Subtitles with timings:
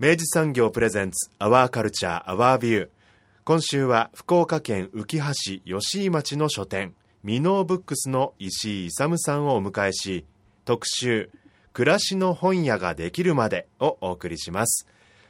[0.00, 2.88] 明治産業プレゼンツアワーカルチャーアワービュー
[3.44, 10.24] 今週は福岡県浮橋吉井町の書店ミノーブックスの石井勇さんをお迎えし
[10.64, 11.28] 特集
[11.74, 14.86] 暮らしの本屋ができるまでをお送りします。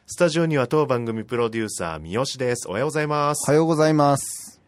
[0.06, 2.69] スタジオには当番組プロデューサー三好です。
[2.69, 3.50] おはようございます。
[3.50, 4.59] おはようございます。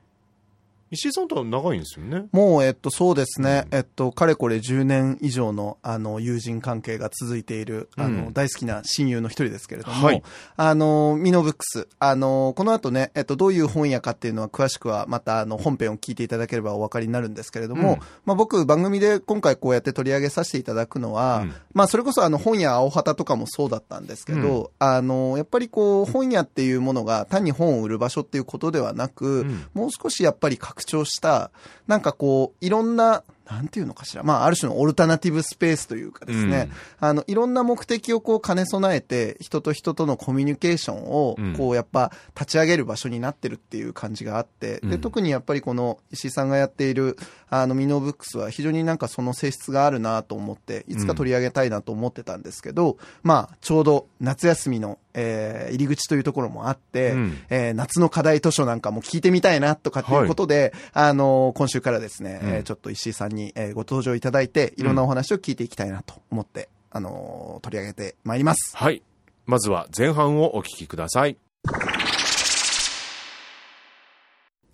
[0.92, 2.26] 石井さんとは長いんですよね。
[2.32, 3.66] もう、えっと、そうですね。
[3.70, 8.32] えっと、かれこれ10年以上の、あの、友人関係が続いている、あの、うん。
[8.34, 10.22] 大好きな親友の一人ですけれども、はい。
[10.54, 17.98] あの、ミノブックス、あの、この後ね、えっと、どういう本屋かっていうのは詳しくは、また、あの、本編を聞いていただければお分かりになるんですけれども、うん。
[18.26, 21.54] まあ、僕、番組で今回こうやって取り上げさせていただくのは、うん。
[21.72, 29.66] まあ、それこそあの、本屋青旗とかもそうだったんですけど、あの、やっぱりこう、本屋っていうものが単に本を売る場所っていうことではなく、うん。
[29.72, 31.50] もう少しやっぱり拡張した、
[31.86, 34.22] なんかこう、いろんな、なんていうのかしら。
[34.22, 45.00] まあ、ある種のオルタナティブスペースというかですね、あの、いろんな目的をこう兼ね備えて、人と人とのコミュニケーションをうん、こう、やっぱ立ち上げる場所になってるっていう感じがあって、で、うん。
[45.00, 47.16] 特にやっぱりこの石井さんがやっている、
[47.48, 57.38] あの、ミノーブックスは非常になんかその性質があるなと思って、いつか取り上げたいなと思ってたんですけど、まあ、ちょうど夏休みの、えー入り口というところもあって、うん。
[57.50, 62.48] えー夏の課題図書なんかも聞いてみたいなとかっていうことで、あのー今週からですね、うん。
[62.50, 68.76] えーちょっと石井さんに、えーご登場いただいて、いろんなお話を聞いていきたいなと思って、あのー取り上げてまいります。
[68.76, 69.02] はい。
[69.46, 71.36] まずは前半をお聞きください。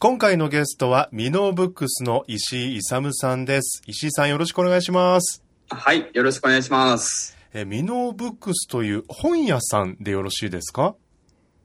[0.01, 3.83] 今回のゲストは、ミノーブックスの石井勇さんです。
[3.87, 5.43] 石井さんよろしくお願いします。
[5.71, 7.37] はい、よろしくお願いします。
[7.53, 10.95] え、ミノーブックスという本屋さんでよろしいですか？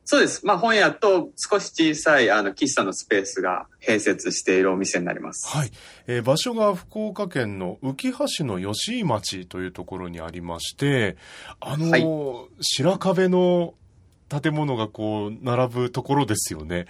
[0.06, 0.46] そうです。
[0.46, 5.48] まあ本屋と少し小さいあの喫茶のスペースが併設しているお店になります。
[5.48, 5.72] はい。
[6.08, 11.16] えー場所が福岡県の浮橋の吉井町というところにありまして、
[11.60, 13.74] あのー白壁の
[14.42, 16.88] 建物がこう、並ぶところですよね。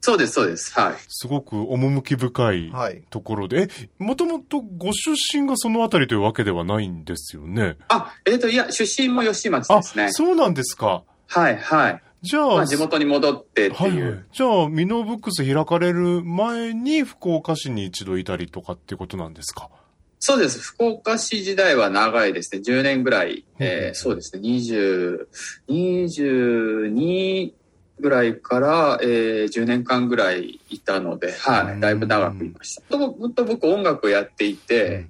[0.00, 0.72] そうです、そうです。
[0.78, 0.94] はい。
[1.08, 3.02] すごく趣深いはい。
[3.10, 7.76] ところで、え、もともとご出身がそのあたりというわけではないんですよね。
[7.88, 10.12] あ、えっ、と、いや、出身も吉井町あ、ですね。
[10.12, 11.02] そうなんですか。
[11.26, 12.02] はい、はい。
[12.26, 14.04] じゃあ、まあ地元に戻ってってはいいう。
[14.04, 14.24] はい。
[14.32, 19.70] じゃあ、ミノーブックス開かれる前に福岡市に一度いたりとかってことなんですか？
[20.18, 20.58] そうです。
[20.60, 22.62] 福岡市時代は長いですね。
[22.66, 23.44] 10年ぐらい。
[23.58, 24.42] えーそうですね。
[24.48, 25.26] 20、
[25.68, 27.52] 22
[28.00, 31.80] ぐらいから、えー10年間ぐらいいたので、はい。
[31.80, 32.96] だいぶ長くいました。
[32.96, 35.06] もともと僕音楽をやっていて、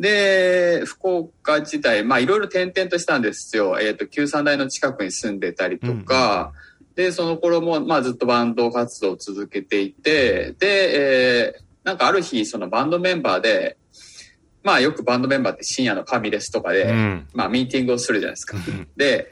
[0.00, 3.78] で、福岡時代、まあいろいろ転々としたんですよ。
[3.80, 6.52] えっ、と、旧三大の近くに住んでたりとか、
[6.96, 13.76] で、その頃も、まあずっとバンド活動を続けていて、で、えーなんかある日、そのバンドメンバーで、
[14.62, 17.28] まあよくバンドメンバーって深夜のファミレスとかで、うん。
[17.32, 18.58] まあミーティングをするじゃないですか。
[18.96, 19.30] で、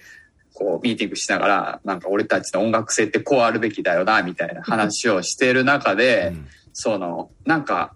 [0.55, 6.33] こうミーティングしながら、なんか俺たちの音楽性ってこうあるべきだよな、みたいな話をしている中で、
[6.73, 7.95] その、なんか、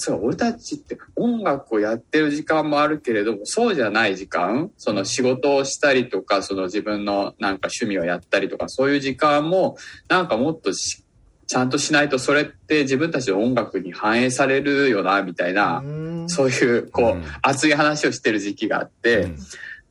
[0.00, 9.76] そう、俺たちって音楽をやってる時間もあるけれども、そうじゃない時間、その仕事をしたりとか、その自分のなんか趣味をやったりとか、そういう時間も、
[10.08, 11.04] なんかもっとし
[11.46, 15.84] ちゃんとしないと、それって自分たちの音楽に反映されるよな、みたいな、
[16.28, 17.24] そういう、こう、うん。
[17.42, 19.36] 熱い話をしてる時期があって、うん。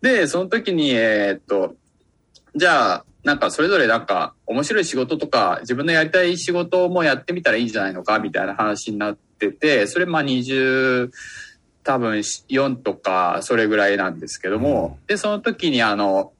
[0.02, 1.76] で、その時に、えーっと、
[2.56, 11.10] じゃあ、なんかそれぞれなんか面白い仕事とか自分のやりたい仕事もやってみたらいいんじゃないのかみたいな話になってて、それまあ20、
[11.84, 16.34] 多分4とかそれぐらいなんですけども、で、その時にあの、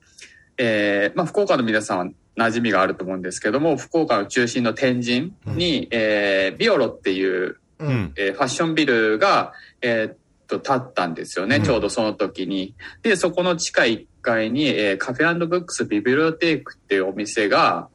[0.58, 2.06] えーまあ福岡の皆さんは
[2.38, 8.14] 馴染みがあると思うんですけども、福岡の中心の天神に、えービオロっていううん。
[8.18, 10.18] えーファッションビルが、えーっ
[10.48, 12.76] と、建ったんですよね、うんちょうどその時に。
[13.02, 17.88] で、そこの地下1階に、えーカフェブックスビブリオテークっていうお店が、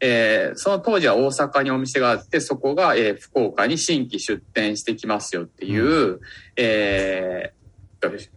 [0.00, 6.20] えーその当時は大阪にお店があって、そこが、えー福岡に新規出店してきますよっていう、
[6.56, 7.58] えー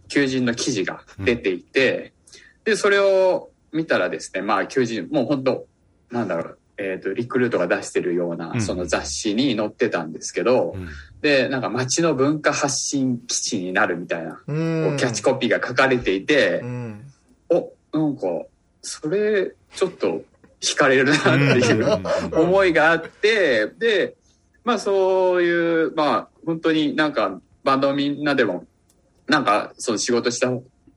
[0.08, 2.12] 求人の記事が出ていて、
[2.64, 5.66] で、それを見たらですね、まあ、求人、もう本当
[6.10, 8.60] なんだろう、えっ、と、リクルートが出してるよううなん。
[8.60, 10.88] その雑誌に載ってたんですけど、うん。
[11.20, 17.04] で、なんか街の文化発信基地になるみたいな、うこんうキャッチコピーが書かれていてう、ん。
[17.50, 18.22] お、なんか、
[18.82, 20.24] それ、ちょっと
[20.62, 22.00] 惹かれるなっていう
[22.32, 24.14] うん思いがあって、で、
[24.64, 28.64] まあそういう、まあ本当になんかバンドみんなでも、
[29.26, 30.50] なんかその仕事した、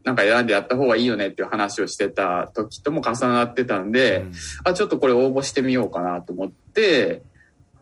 [0.04, 4.26] なんか選んでやった方がいいよねっていう話をしてた時とも重なってたんで、
[4.64, 7.24] あ、ちょっとこれ応募してみようかなと思って、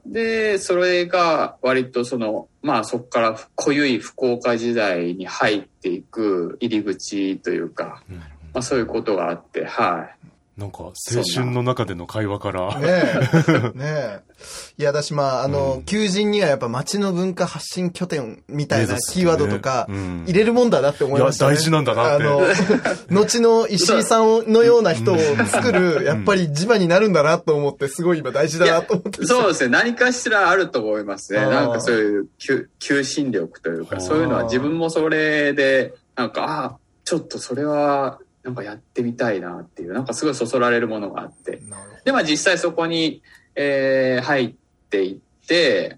[0.06, 8.21] で、それが割とその、まあそこから濃ゆい福岡時代に入っていく入り口というか、うん
[8.53, 10.27] まあそういうことがあって、はい。
[10.57, 10.94] なんか、青
[11.33, 13.71] 春の中での会話から、ねえ。
[13.73, 14.19] ねえ。
[14.77, 21.53] いや、だし、まあ、あの、うん求人にはやっぱ街の文化発信拠点みたいなキーワードとかうん入れるもんだなって思いました、ね。
[21.53, 22.41] いや大事なんだなってあの、
[23.09, 25.17] 後の石井さんのような人を
[25.47, 29.25] 作る、やっぱり地場になるんだなと思って、すごい今大事だなと思って。
[29.25, 29.69] そうですね。
[29.69, 31.39] 何かしらあると思いますね。
[31.41, 41.61] なんかそういう求求心力というか、そういうのは自分もそれで、なんか、ああ、ちょっとそれは、なんかやってみたいなっていう、なんかすごいそそられるものがあって。
[42.03, 43.21] で、まあ実際そこに、
[43.55, 44.55] えー入っ
[44.89, 45.17] ていっ
[45.47, 45.97] て、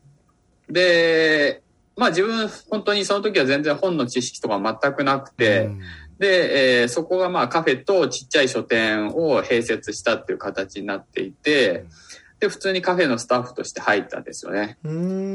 [0.70, 1.62] で、
[1.98, 5.80] まあ自分、本当にその時は全然本の知識とか全くなくて、うん。
[6.20, 11.86] で、えーそこがまあカフェとちっちゃい書店を併設したっていう形になっていて、
[12.40, 14.78] で、普通にカフェのスタッフとして入ったんですよね。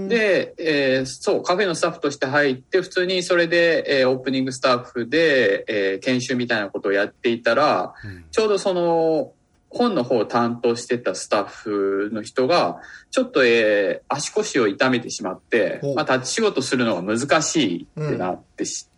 [0.08, 8.24] で、えーそう、カフェのスタッフとして入って、普通にそれで、えーオープニングスタッフで、えー研修みたいなことをやっていたら、うん。
[8.30, 9.32] ちょうどその、
[9.72, 12.80] 本の方を担当してたスタッフの人が、
[13.10, 18.88] ちょっと、えー足腰を痛めてしまってまあ、立ち仕事するのが難しいってなってし、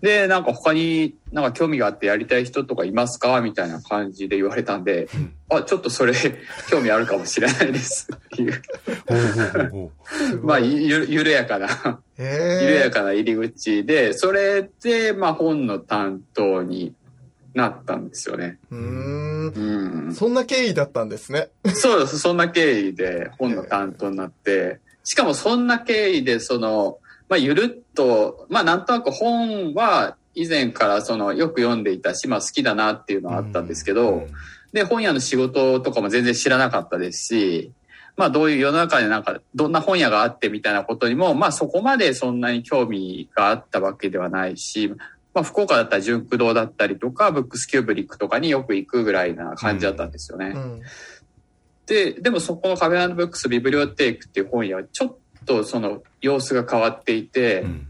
[0.00, 3.40] で、なんか他になんか興味があってやりたい人とかいますか？
[3.40, 6.12] みたいな感じで言われたんで、うんあ、ちょっとそれ
[6.70, 8.62] 興味あるかもしれないですっていう、
[10.42, 12.90] まあ、ゆ緩やかな、へ緩やえ。
[12.90, 16.94] かな入り口で、それで、まあ本の担当に
[17.54, 18.58] なったんですよね。
[18.70, 20.14] うん。
[20.14, 21.48] そんな経緯だったんですね。
[21.74, 22.18] そうです。
[22.20, 26.98] そんな経緯で本の担当になって、しかもそんな経緯で、その、
[27.30, 34.26] まあ、ゆるっと、まあ、なんとなく本は以前からその、よく読んでいたし、まあ、好きだなっていうのはあったんですけど、
[34.72, 37.72] で、本屋の仕事とかも全然知らなかったですし、
[38.16, 44.88] まあ、どういう世の中でなんか、どんな本屋があってみたいなことにも、まあ、そこまでそんなに興味があったわけではないし、
[45.32, 50.52] まあ、福岡だったら純駆堂だったりとか、ブックスキューブリックとかによく行くぐらいな感じだったんですよね。
[50.54, 50.80] うん。
[51.86, 55.16] で、でもそこのカフェブックスビブリオテークっていう本屋はちょっ
[55.50, 57.86] とその様子が変わっていて、うん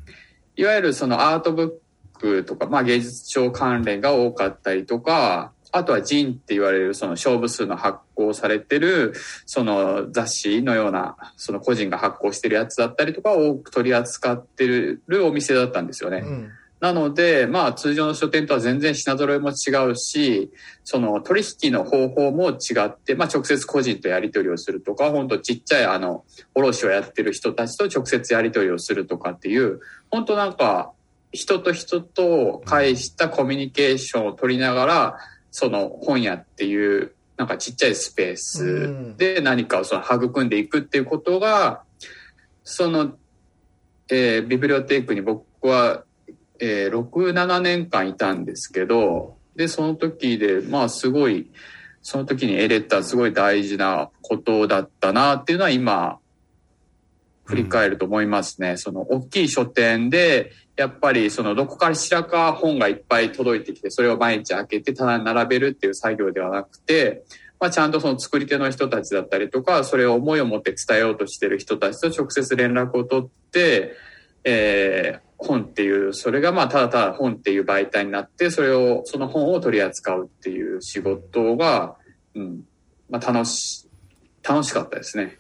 [0.57, 1.81] いわゆるそのアートブ
[2.17, 9.15] ックとか、まあ芸術賞関連が多かったりとか、あとはジンって言われるその勝負数の発行されてる
[9.47, 16.19] その雑誌のようなその個人が発行してるやつだったりとかを多く取り扱ってるお店だったんですよね。
[16.19, 16.51] うん。
[16.81, 20.51] なので、まあ通常の書店とは全然品揃えも違うし、
[20.83, 26.25] その取引の方法も違って、まあ直接個人とやり取りをするとか、本当ちっちゃいあの、
[26.55, 30.93] 卸をやってる人たちと直接やり取りをするとかっていう、本当なんか
[31.33, 35.19] 人と人と介したコミュニケーションを取りながら、
[35.51, 41.83] その本屋っていうなんかちっちゃいスペースで何かをその育んでいくっていうことが、
[42.65, 43.17] その、
[44.11, 46.05] えービブリオテークに僕は
[46.61, 51.51] えー、6、7年間いたんですけど、で、その時で、まあすごい、
[52.03, 56.19] その時に得れたすごい大事なことだったなっていうのは今、
[57.45, 58.77] 振り返ると思いますね。
[58.77, 67.25] その大きい書店で、やっぱりそのどこからしらか本がいっぱい届いてきて、それを毎日開けて棚に並べるっていう作業ではなくて、
[67.59, 73.97] まあちゃんとその作り手の人たちだったりとか、それを思いを持って伝えようとしてる人たちと直接連絡を取って、
[74.45, 81.97] えー本っていう、それがまあただただ本っていう媒体になって、それを、その本を取り扱うっていう仕事が、
[82.35, 82.65] うん、
[83.09, 83.89] まあ楽し、
[84.43, 85.39] 楽しかったですね。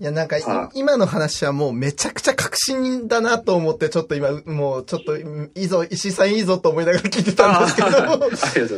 [0.00, 5.24] いや、なんか、は今の話はもうめちゃくちゃ確信だなと思って、ちょっと今、もうちょっと、い
[5.56, 7.82] いぞ、石井さんいいぞと思いながら聞いてたんですけ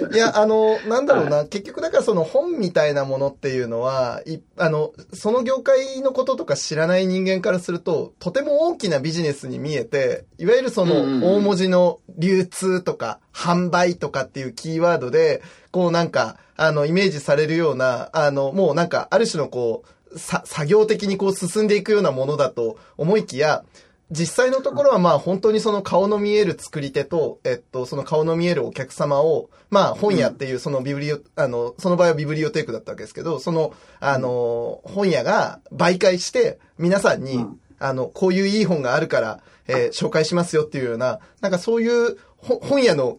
[0.01, 0.09] ど。
[0.17, 23.65] いや、あの、なんだろうな、結局だからその本みたいなものっていうのは、いあの、その業界のこととか知らない人間からすると、とても大きなビジネスに見えて、いわゆるその大文字の流通とか販売とかっていうキーワードで、こうなんか、あの、イメージされるような、あの、もうなんか、ある種のこう、さ、作業的にこう進んでいくようなものだと思いきや、
[24.11, 37.61] 実際のところはまあ本当にその顔の見える作り手と、えっと、その顔の見えるお客様を、まあ本屋っていうそのビブリオ、あの、その場合はビブリオテークだったわけですけど、その、あの、本屋が媒介して皆さんに、うん。
[37.83, 43.19] あの、こういういい本があるから、えー紹介しますよっていうような、なんかそういうほ本屋の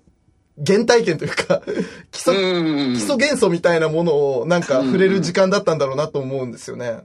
[0.66, 1.62] 原体験というか、
[2.12, 7.00] 基礎、うん基礎元素みたいなものをなんか触れる時間だったんだろうなと思うんですよね。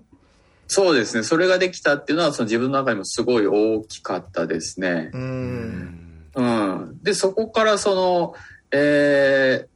[0.69, 1.23] そうですね。
[1.23, 5.11] それができたっていうのは、その自分の中にもすごい大きかったですね。
[5.15, 5.17] う。
[5.17, 6.99] うんうん。
[7.03, 8.35] で、そこからその、
[8.71, 9.69] えーっ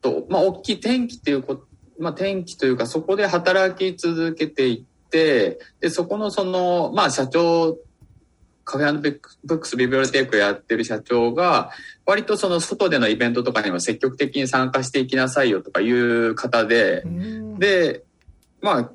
[0.00, 1.66] と、まあ、大きい転機っていうこと、
[1.98, 7.78] まあ、転機というか、そこで働き続けていって、で、そこのその、まあ、社長、
[8.66, 11.70] カフェブックブックスビブリオテークやってる社長が、
[12.04, 17.04] 割とその外でのイベントとかにも積極的に参加していきなさいよとかいう方で、
[17.58, 18.02] で、
[18.60, 18.90] まあ、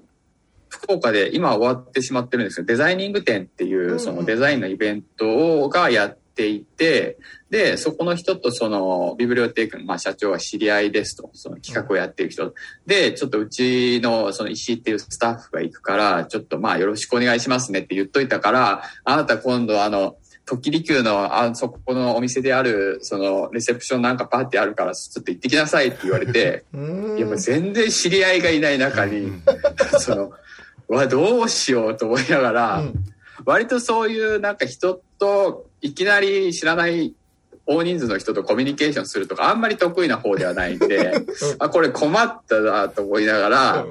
[0.68, 7.18] 福岡で今終わってしまってるんですけど、デザイニング展っていうそのデザインのイベントがやっていて、
[7.50, 12.54] で、そこの人とそのビブリオテークのまあ社長は知り合いですと、その企画をやっている人。
[12.86, 27.18] で、ちょっとうちのその石井っていうスタッフが行くから、ちょっとまあよろしくお願いしますねって言っといたから、あなた今度あの、特利休のあそこのお店である、そのレセプションなんかパーティーあるから、ちょっと行ってきなさいって言われて、うん。
[27.18, 29.32] いや、もう全然知り合いがいない中に、
[30.00, 30.32] その、
[30.90, 32.94] うわ、どうしようと思いながら、うん
[33.46, 37.14] 割とそういうなんか人といきなり知らない
[37.66, 41.14] 大人数の人とコミュニケーションするとかあんまり得意な方ではないんで、
[41.60, 43.86] あ、これ困ったなと思いながら、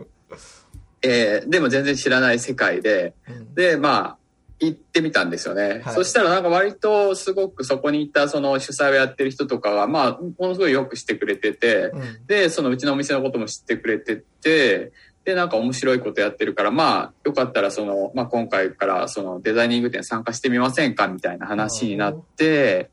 [1.02, 3.54] えーでも全然知らない世界で、うん。
[3.54, 4.16] で、まあ、
[4.58, 5.80] 行ってみたんですよね。
[5.82, 5.94] はい。
[5.94, 12.26] そしたらなんか割とすごくそこに行ったその主催をやってる人とかが、まあ、ものすごいよくしてくれてて、うん。
[12.26, 14.92] で、そのうちのお店のことも知ってくれてて、
[15.24, 22.90] で、なんか面白いことやってるから、まあ、よかったらその、まあ今回からそのデザイニング展参加してみませんかみたいな話になって、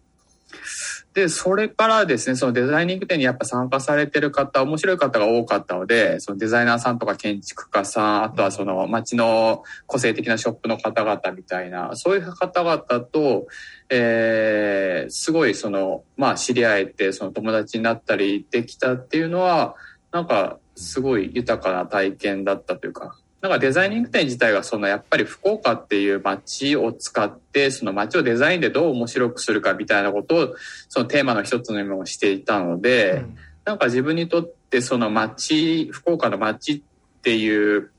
[1.13, 13.48] で、それからですね、そのデザイニング展にやっぱ参加されてる方、面白い方が多かったので、そのデザイナーさんとか建築家さん、あとはその街の個性的なショップの方々みたいな、そういう方々と、
[13.89, 19.75] えー、すごいその、まあ知り合えて、その友達になったりできたっていうのは、
[20.12, 30.55] なんかすごい豊かな体験だったというか、なんかデザイニング展自体がそのやっぱり福岡っていう街を使って、その街をデザインでどう面白くするかみたいなことを、
[30.89, 33.25] そのテーマの一つにもしていたので、
[33.65, 36.81] なんか自分にとってその街、福岡の街っ
[37.22, 37.91] ていう、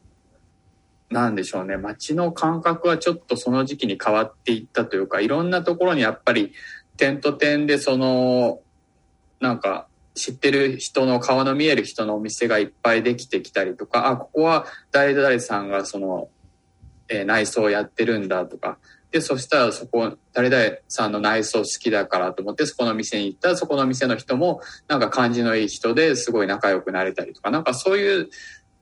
[1.11, 6.53] なんでしょうね、街の感覚はちょっとその時期に変わっていったというか、いろんなところにやっぱり
[6.97, 8.61] 点と点でその、
[9.41, 9.88] なんか
[10.19, 16.29] 知ってる人の顔の見える人のお店がいっぱいできてきたりとか、あ、ここは誰々さんがその、
[17.09, 18.79] えー内装をやってるんだとか、
[19.11, 28.29] で、そしたらそこ、誰々さんの内装好きだからと思って、そこの店に行ったら、そこの店の人も、なんか感じのいい人ですごい仲良くなれたりとか、なんかそういう、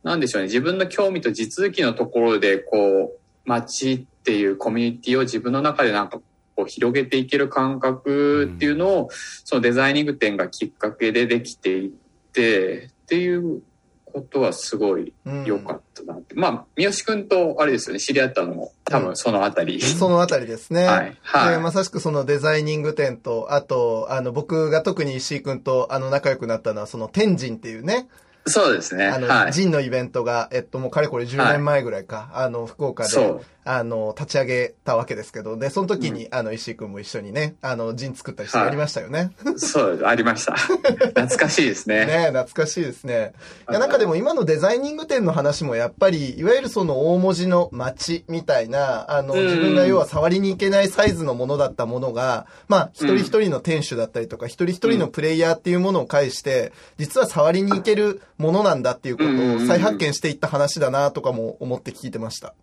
[0.02, 6.20] なんでしょうね、自分の興味と地続きのところで、こう、街っていうコミュニティを自分の中でなんか
[6.56, 9.08] こう広げていける感覚っていうのを、
[9.44, 11.90] そのデザイニング展がきっかけでできていっ
[12.32, 13.62] て、っていう
[14.04, 15.12] ことはすごい
[15.44, 16.34] 良かったなって。
[16.34, 19.80] まあ、三好くんとあれですよね、知り合ったのも多分そのあたり。
[19.80, 20.84] そのあたりですね。
[20.86, 21.16] はい。
[21.20, 21.54] はい。
[21.54, 28.08] で、まさしくそのデザイニング展と、あと、あの、僕が特に石井くんと、あの、仲良くなったのは、その天神っていうね、
[28.46, 29.06] そうですね。
[29.08, 29.52] あの、はい。
[29.52, 33.08] ジンのイベントが、えっと、もうかれこれ10年前ぐらいか、あの、福岡で。
[33.08, 39.32] そう、あの、立ち上げたわけですけど、で、その時に、あの、石井くんも一緒にね、あの、ジン作ったりしてやりましたよね。
[39.56, 40.54] そう、ありました。
[40.54, 42.06] 懐かしいですね。
[42.06, 43.32] ね懐かしいですね。
[43.68, 62.54] いや、なんかでも今のデザイニング展の話もやっぱり、いわゆるその大文字の街みたいな、あの、うん自分が要は触りに行けないサイズのものだったものが、まあ、一人一人の店主だったりとか、一人一人のプレイヤーっていうものを介して、実は触りに行けるものなんだっていうことを再発見していった話だなとかも思って聞いてました。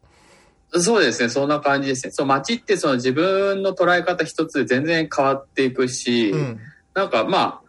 [0.79, 2.11] そうですね、そんな感じですね。
[2.11, 6.59] そう、街ってその自分の捉え方一つで全然変わっていくし、うん。
[6.93, 7.61] なんかま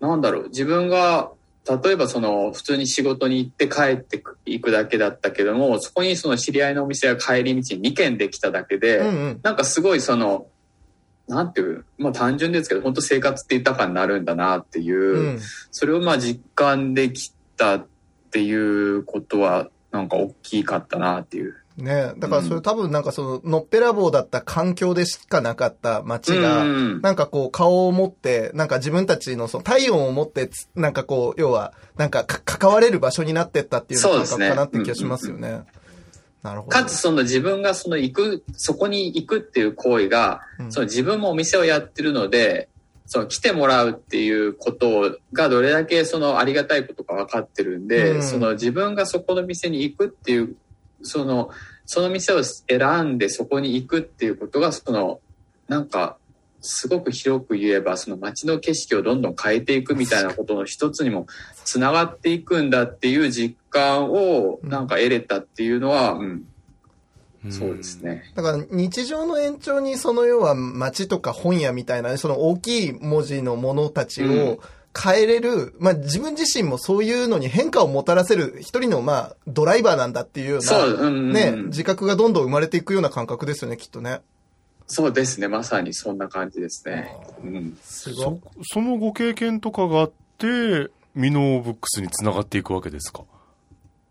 [0.00, 1.30] あ、なんだろう、自分が
[1.68, 10.46] 例えばその普通に仕事に行って帰っていくだけだったけどもそこにその知り合いのお店が帰り道に2軒できただけで、うんうんなんかすごいその
[11.28, 15.40] なんていうまあ単純ですけど本当生活って豊かになるんだなっていう、うん
[15.70, 17.86] それをまあ実感できたっ
[18.30, 21.56] ていうことはなんか大きかったなっていう。
[21.76, 22.12] ね。
[22.18, 35.64] だからそれ多分なんかその、のっぺらぼうだった環境でしかなかった街が、うんなんかこう顔を持って、なんか自分たちのその体温を持ってつ、なんかこう、要は、なんかか関われる場所になってったっていうような感覚かなって気がしますよね。
[36.42, 36.70] なるほど。
[36.70, 40.72] かつその自分がその行く、そこに行くっていう行為が、うん。
[40.72, 42.68] その自分もお店をやってるので、
[43.06, 48.22] その来てもらうっていうことがどれだけそのありがたいことか分かってるんで、うん。
[48.22, 50.56] その自分がそこの店に行くっていう、
[51.02, 51.50] その、
[51.86, 55.20] その店を選んでそこに行くっていうことが、その、
[55.68, 56.16] なんか、
[56.60, 61.26] すごく広く言えば、その街の景色をどんどん変えていくみたいなことの一つにも
[61.64, 66.44] つながっていくんだっていう実感をなんか得れたっていうのは、うん、
[67.50, 68.30] そうですね。
[68.36, 74.60] だから日常の延長にその要は街とか本屋みたいなその大きい文字のものたちを
[75.00, 84.20] 変えれる、まあ自分自身もそういうのに変化をもたらせる一人のまあドライバーなんだっていうようそう、なうんうん、ね、自覚がどんどん生まれていくような感覚ですよね、きっとね。
[84.86, 85.48] そうですね。
[85.48, 87.16] まさにそんな感じですね。
[87.42, 87.78] うん。
[87.82, 88.40] すごいそ。
[88.74, 93.22] そのご経験とかがあってミノーブックスにつながっていくわけですか？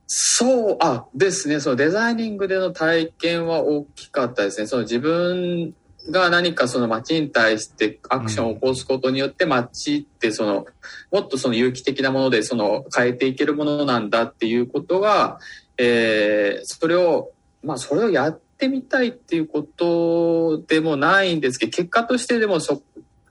[0.07, 1.59] そう、あ、ですね。
[1.59, 4.67] そのデザイニングでの体験は大きかったですね。
[4.67, 5.75] その自分
[6.09, 10.65] が何かその街に対してアクションを起こすことによって街ってその、
[11.11, 15.39] もっとその有機的なものでその変えていけるものなんだっていうことが、
[15.77, 17.31] えー、それを、
[17.63, 22.81] まあそれをやってみたいっていうことでもないんですけど、結果としてでもそ、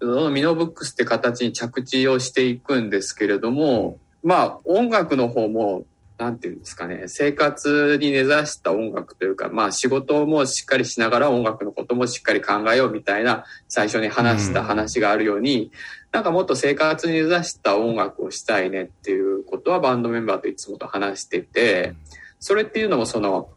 [0.01, 5.85] そのミノブックスって形に着地をしていくんですけれども、まあ音楽の方も
[6.21, 15.73] なんていうんですかね、生活に根ざした音楽というか、まあ仕事もしっかりしながら音楽のこともしっかり考えようみたいな最初に話した話があるように、
[16.13, 21.95] なんかもっと生活に根ざした音楽をしたいねっていうことはバンドメンバーといつもと話してて、
[22.39, 23.49] それっていうのもその、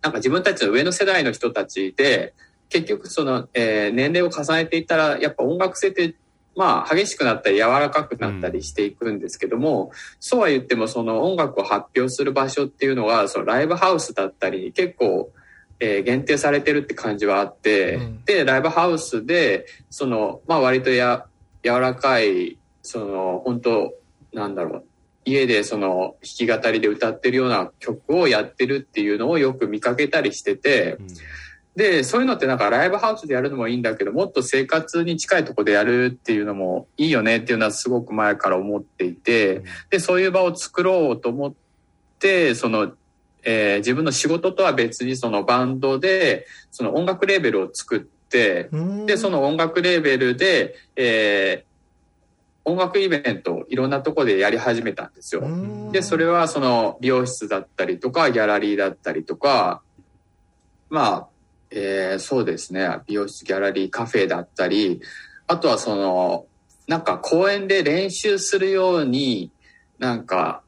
[0.00, 2.32] なんか自分たちの上の世代の人たちで、
[2.68, 6.14] 結局その、えー年齢を重ねていったら、やっぱ音楽性って
[6.58, 15.30] まあ、激しくなったり柔らかくなったりしていくんですけども、そうは言ってもその音楽を発表する場所っていうのはそのライブハウスだったり結構、
[15.78, 18.24] えー限定されてるって感じはあって、うん。
[18.24, 21.26] でライブハウスでその、まあ、割とや
[21.62, 23.94] 柔らかいその本当
[24.32, 24.84] なんだろう
[25.24, 30.98] 家でその弾き語りで歌ってるような曲をやってるっていうのをよく見かけたりしてて、
[31.78, 41.54] で、そういうのってなんかライブハウスでやるのもいいんだけど、もっと生活に近いところでやるっていうのもいいよねっていうのはすごく前から思っていて、で、そういう場を作ろうと思っ
[42.18, 42.90] て、その、
[43.44, 48.68] えー自分の仕事とは別にそのバンドで、その音楽レーベルを作って、
[49.06, 51.68] で、その音楽レーベルで、えー
[52.64, 55.42] 音楽イベントをいろんなところでやり始めたんですよ。
[55.90, 59.80] で、それはその美容室だったりとか、ギャラリーだったりとか、
[60.90, 61.28] まあ、
[61.70, 65.00] えーそうですね、美容室、ギャラリー、カフェだったり、
[65.46, 66.46] あとはその、
[66.86, 69.50] なんか公園で練習するように、
[69.98, 70.62] なんか、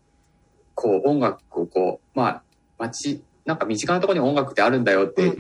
[0.75, 2.43] こう音楽をこう、まあ、
[2.79, 5.33] 街、なんか身近なところに音楽ってあるんだよって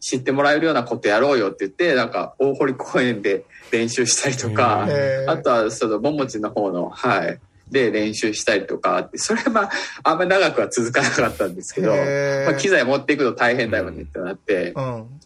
[0.00, 4.86] 知ってもらえるようなことやろうよって言って、なんか大堀公園で練習したりとか、
[5.26, 9.70] あとはそのももちの方の、はい、で練習したりとかって、それはまあ、
[10.02, 15.20] あんまり長くは続かなかったんですけど、まあ、機材持っていくと大変だよねってなって、うん。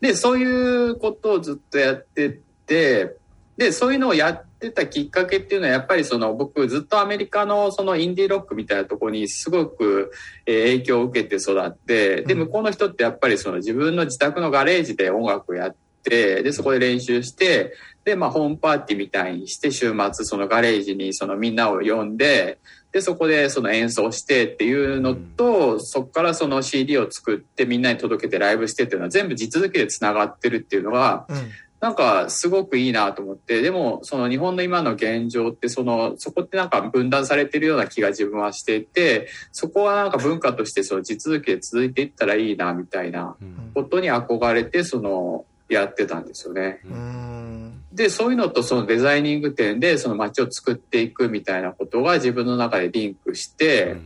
[0.00, 3.16] で、そういうことをずっとやってて、
[3.56, 10.10] で、そういうのをやってたきっかけっていうのは、やっぱりその僕ずっとアメリカのそのインディーロックみたいなところにすごく
[10.46, 12.40] えー影響を受けて育って、で、うん。
[12.40, 22.58] 向こうの人ってやっぱりその自分の自宅のガレージで音楽をやって、で、そこで練習して、で、まあ、ホームパーティーみたいにして、週末そのガレージにそのみんなを呼んで、
[22.90, 31.36] で、そこでその演奏してっていうのと、そこからその CD を作ってみんなに届けてライブしてっていうのは全部地続きで繋がってるっていうのが、うん。
[31.80, 43.36] なんかすごくいいなと思って、でもその日本の今の現状ってその、そこってなんか分断されてるような気が自分はしていて、そこはなんか文化としてその地続きで続いていったらいいなみたいな
[43.74, 46.80] ことに憧れて、その、やってたんですよね。
[46.84, 53.96] うんで、そういうのとそのデザイニング展でその街を作っていくみたいなことが自分の中でリンクして、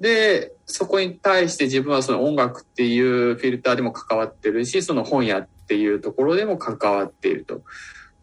[0.00, 7.62] で、そこに対して自分はその音楽っていうフィルターでも関わってるし、その本屋っていうところでも関わっていると。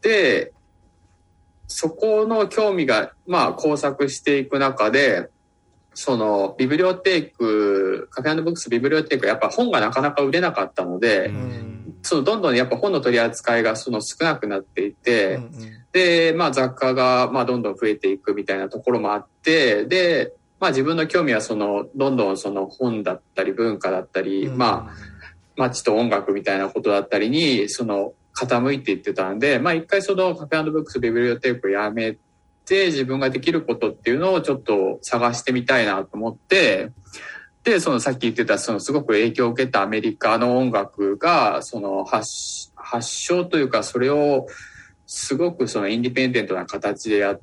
[0.02, 0.52] で、
[1.68, 5.30] そこの興味が、まあ、交錯していく中で、
[5.94, 11.77] その、ビブリオテーク、カフェブックスビブリオテーク、やっぱ本がなかなか売れなかったので、うん
[12.08, 15.52] その、どんどんやっぱ本の取り扱いがその少なくなっていて、うん。
[15.92, 24.58] で、まあ雑貨が、まあどんどん増えていくみたいなところもあって、で、まあ自分の興味はその、どんどんその本だったり文化だったり、うん。
[24.58, 24.94] まあ
[25.58, 32.16] 街と音楽みたいなことだったりに、その、傾いていってたんで、まあ一回そのカフェブックスビブリオテークをやめ
[32.66, 36.92] て、自分ができることっていうのをちょっと探してみたいなと思って、
[37.68, 44.48] で、そのさっき言ってた、そのすごく影響を受けたアメリカの音楽が、その発発祥というか、それを
[45.06, 47.42] すごくそのインディペンデントな形でやっ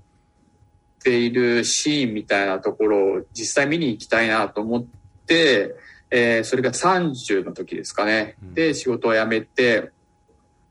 [1.03, 4.85] ているシーンみたいなところを実際見に行きたいなと思っ
[5.27, 5.75] て、
[6.11, 8.37] えーそれが30の時ですかね。
[8.43, 9.91] うんで、仕事を辞めて、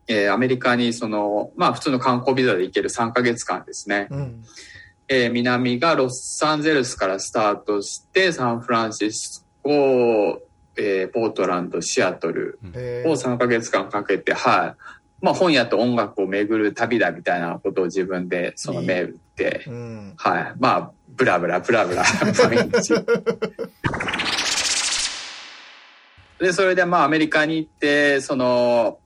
[0.08, 4.08] えーアメリカにその、まあ普通の観光ビザで行ける3ヶ月間ですね。
[4.10, 4.44] うん
[5.06, 10.42] えー南がロサンゼルスからスタートして、サンフランシスコ、
[10.76, 15.24] えーポートランド、シアトルをえー3ヶ月間かけて、はい。
[15.24, 20.52] まあ本屋と音楽を巡る旅だみたいなことを自分でその銘打って、うんはい。
[20.58, 22.04] まあ、ブラブラ、ブラブラ、
[22.44, 22.94] 毎日。
[26.38, 28.98] で、それでまあアメリカに行って、その、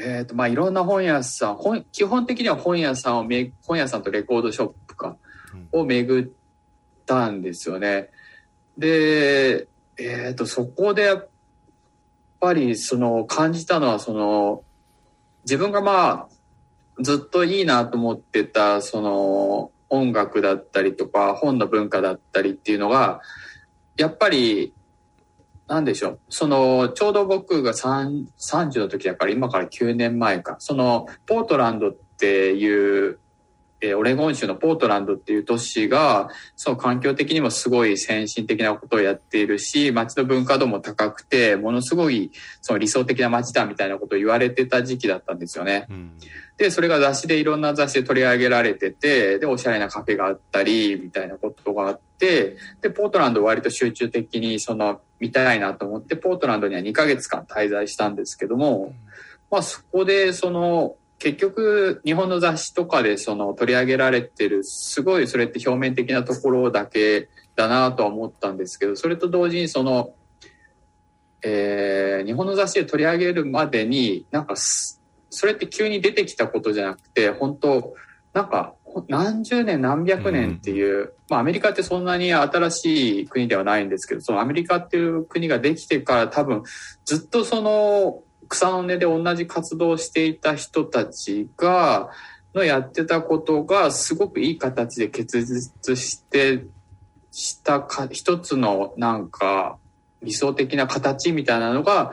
[0.00, 5.16] えっ、と、まあいろんな本屋さん、本基本的には本屋さんをめ、本屋さんとレコードショップか、
[5.72, 6.28] を巡っ
[7.06, 8.10] たんですよね。
[8.78, 11.28] で、えっ、と、そこでやっ
[12.40, 14.62] ぱりその感じたのは、その、
[15.44, 16.28] 自分がまあ、
[17.00, 23.20] ずっといいなと思ってた、その、音楽だったりとか、本の文化だったりっていうのが、
[23.96, 24.74] やっぱり、
[25.68, 26.18] なんでしょう。
[26.28, 30.56] その、ちょうど僕が3 30の時だから、今から9年前か。
[30.58, 33.18] その、ポートランドっていう、
[33.84, 42.30] えーオレゴン州のポートランドっていう都市が、そう、環境的にもすごい先進的なことをやっているし、街の文化度も高くて、ものすごい、
[42.62, 45.86] その理想的な街だみたいなことを言われてた時期だったんですよね。
[45.90, 46.12] うん
[46.56, 58.94] で、それが雑誌でいろんな雑誌で取り上げられてて、で、おしゃれなカフェがあったり、みたいなことがあって、で、ポートランドを割と集中的に、その、見たいなと思って、ポートランドには2ヶ月間滞在したんですけども、
[59.50, 70.14] まあそこで、その、結局、日本の雑誌とかでその取り上げられてる、すごいそれって表面的なところだけだなとは思ったんですけど、それと同時にその、
[71.42, 77.94] えー日本の雑誌で取り上げるまでに、なんかす、それって急に出てきたことじゃなくて、本当
[78.32, 78.74] なんか、
[79.08, 86.62] 何十年何百年っていう、まあアメリカってそんなに新しい国ではないんですけど、そのアメリカっていう国ができてから多分
[87.04, 92.10] ずっとその草の根で同じ活動をしていた人たちが、
[92.54, 96.64] のやってたことがすごくいい形で結実して、
[97.32, 99.76] したか、一つのなんか
[100.22, 102.12] 理想的な形みたいなのが、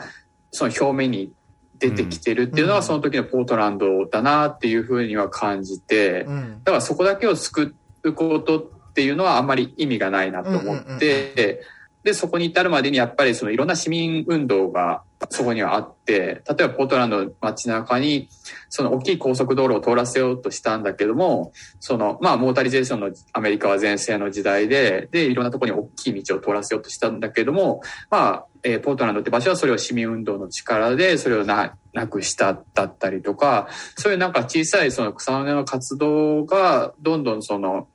[0.52, 1.32] その表面に
[1.78, 2.84] 出てきてるっていうのは、うん。
[2.84, 6.62] その時のポートランドだなっていうふうには感じて、うん。
[6.64, 11.62] だからそこだけを救うことっていうのはあんまり意味がないなと思って、
[12.04, 18.28] で、そこに至るまでにやっぱりそのいろんな市民運動がそこにはあって、例えばポートランドの街中に
[18.70, 37.88] その大きい高速道路を通らせようとしたんだけども、その、まあ、モータリゼーションのアメリカは全盛の時代で、で、いろんなところに大きい道を通らせようとしたんだけども、まあ、えーポートランドって場所はそれを市民運動の力で、それをな、なくしただったりとか、そういうなんか小さいその草の根の活動が、どんどんその、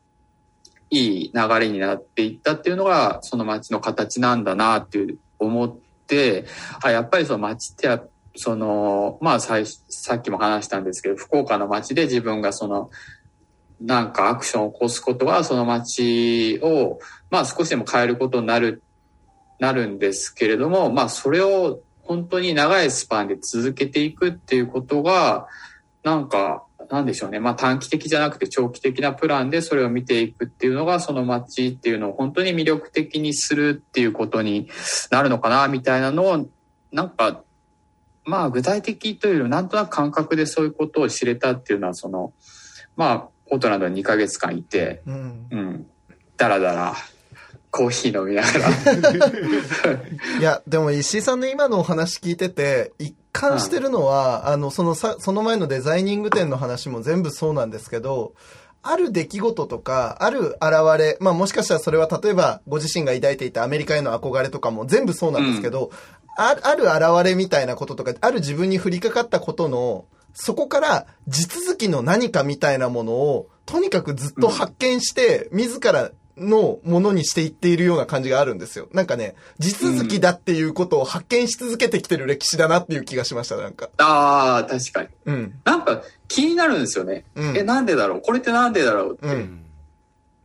[0.91, 6.47] いい流れになっていったっていうのが、その街の形なんだなっていう思って、
[6.83, 8.03] あやっぱりその街ってや、
[8.37, 12.91] その、まあ最初さっきも話したんですけど、福岡の街で自分がその、
[13.81, 16.99] なんかアクションを起こすことは、その街を、
[17.31, 18.83] まあ少しでも変えることになる、
[19.59, 25.49] なるんですけれども、まあそれを本当に長いスパンで続けていくっていうことが、
[26.05, 27.41] なんか、なんでしょうね。
[27.41, 34.69] まあ短期的じゃなくて長期的なプランでそれを見ていくっていうのが、その街っていうのを本当に魅力的にするっていうことに
[35.11, 36.49] なるのかな、みたいなのを、
[36.93, 37.43] なんか、
[38.25, 42.33] まあ具体的というよりなんとなく感覚でそういうことを知れたっていうのは、その、
[42.97, 43.19] まあ、
[43.49, 45.87] ポートランドに2ヶ月間いて、うんうん、
[46.37, 46.95] だらだら、
[47.77, 48.71] コーヒー飲みながら、
[50.41, 58.33] いや、でも石井さんの今のお話聞いてて、一貫してるのは、あの、そのさ、その前のデザイニング店の話も全部そうなんですけど、
[58.83, 65.91] ある出来事とか、ある現れ、まあもしかしたらそれは例えばご自身が抱いていたアメリカへの憧れとかも全部そうなんですけど、
[66.39, 78.89] あある現れみたいなこととか、ある自分に降りかかったことの、そこから地続きの何かみたいなものを、とにかくずっと発見して、自らのものにしていっているような感じがあるんですよ。
[78.93, 83.89] なんかね、地続きだっていうことを発見し続けてきてる歴史だなっていう気がしました、なんか。
[83.99, 85.09] ああ、確かに。
[85.27, 85.55] うん。
[85.65, 87.25] なんか気になるんですよね。
[87.35, 88.21] うんえ、なんでだろう？
[88.21, 89.35] これってなんでだろうって。
[89.35, 89.63] うん。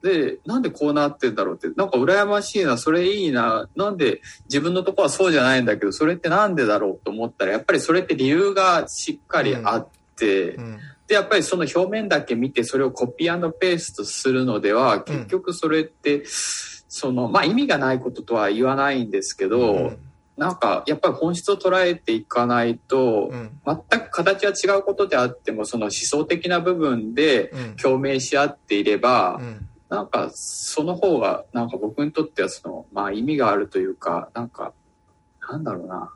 [0.02, 1.68] で、なんでこうなってんだろうって。
[1.76, 3.68] なんか羨ましいな、それいいな。
[3.76, 10.80] なんで自分のとこはそうじゃないんだけど、それってなんでだろうと思ったら、やっぱりそれって理由がしっかりあって、うん。
[11.12, 19.98] で、やっぱりその表面だけ見てそれをコピーペーストするのでは、結局それって、その、まあ意味がないこととは言わないんですけど、うん
[20.38, 23.62] なんかやっぱり本質を捉えていかないと、うん。
[23.64, 27.76] 全く形は違うことであっても、その思想的な部分でうん。
[27.76, 29.68] 共鳴し合っていれば、うん。
[29.90, 34.74] なんかその方が、なんか僕にとってはその、まあ意味があるというか、なんか、
[35.48, 36.12] なんだろうな。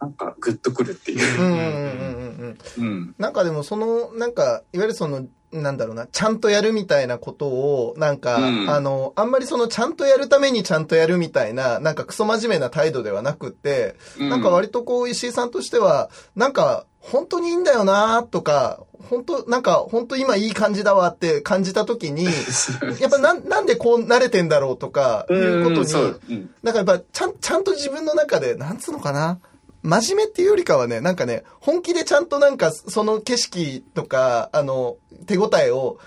[0.00, 1.40] なんかグッとくるっていう。
[1.40, 2.84] うんうんうんうんうん。
[2.84, 3.14] うん。
[3.18, 22.24] なんかでもその、なんか、いわゆるその、なんだろうな、ちゃんとやるみたいなことを、なんか、うんあの、あんまりその、ちゃんとやるためにちゃんとやるみたいな、なんかクソ真面目な態度ではなくって、なんか割とこう、石井さんとしては、なんか、本当にいいんだよなとか、本当、なんか、本当今いい感じだわって感じたときに、
[23.00, 25.92] やっぱなん、なんでこう慣れてんだろうとか、いうことに。
[25.94, 26.50] うん。
[26.64, 29.38] なんかやっぱ、ちゃん、ちゃんと自分の中で、なんつうのかな。
[29.86, 34.96] 真面目っていうよりかはね、なんかね、本気でちゃんとなんか、その景色とか、あの、
[35.26, 35.98] 手応えを、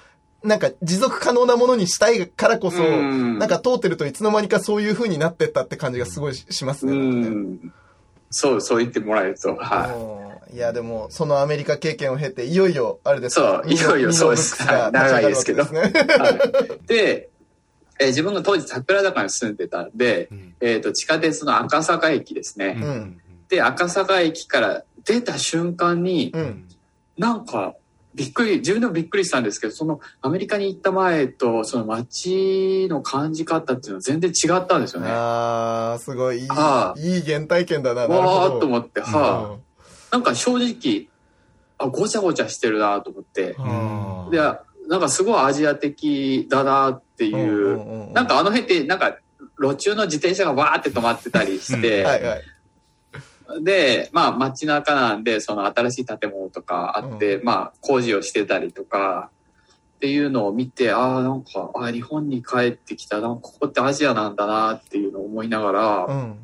[0.44, 3.40] なんか持続可能なものにしたいからこそ、うん。
[3.40, 7.72] なんか通ってるといつの間にかそういう風になってったって感じがすごいしますね。
[8.30, 10.52] そう、そう言ってもらえると、はい。
[10.52, 10.58] うん。
[10.58, 14.62] いや、でも、そのアメリカ経験を経て、いよいよ、あれですそういよいよそうです。
[14.64, 14.92] はい。
[14.92, 15.64] 長いですけど。
[15.66, 15.80] ね。
[15.82, 16.88] はい。
[16.88, 17.30] で、
[18.00, 20.56] えー自分が当時桜坂に住んでたんで、うん。
[20.62, 22.74] えっ、と、地下鉄の赤坂駅ですね。
[22.74, 26.68] んで、赤坂駅から出た瞬間に、うん。
[27.18, 27.76] なんか、
[28.16, 35.12] びっくり、自分でもびっくりしたんですけど、そのアメリカに行った前と、その街の感じ方っていうのは全然違ったんですよね。
[35.12, 38.08] わあー、すごい、いい、あいい原体験だな。
[38.08, 38.54] なるほど。
[38.54, 41.08] ーっと思って、はあ、なんか正直、
[41.78, 43.56] あ、ごちゃごちゃしてるなと思って。
[43.60, 44.40] うんで、
[44.88, 49.18] なんかすごいアジア的だなっていう、なんかあの辺って、なんか、
[49.60, 52.42] 路中の自転車がわーって止まってたりして、 はいはい。
[53.62, 59.30] で、まあ街中なんで、その新しい建物とかあって、まあ工事をしてたりとか、
[59.98, 66.40] っていうのを見て、ああ、なんか、あー日本に帰ってきた、なんかここってアジアなんだなっていうのを思いながら、うん。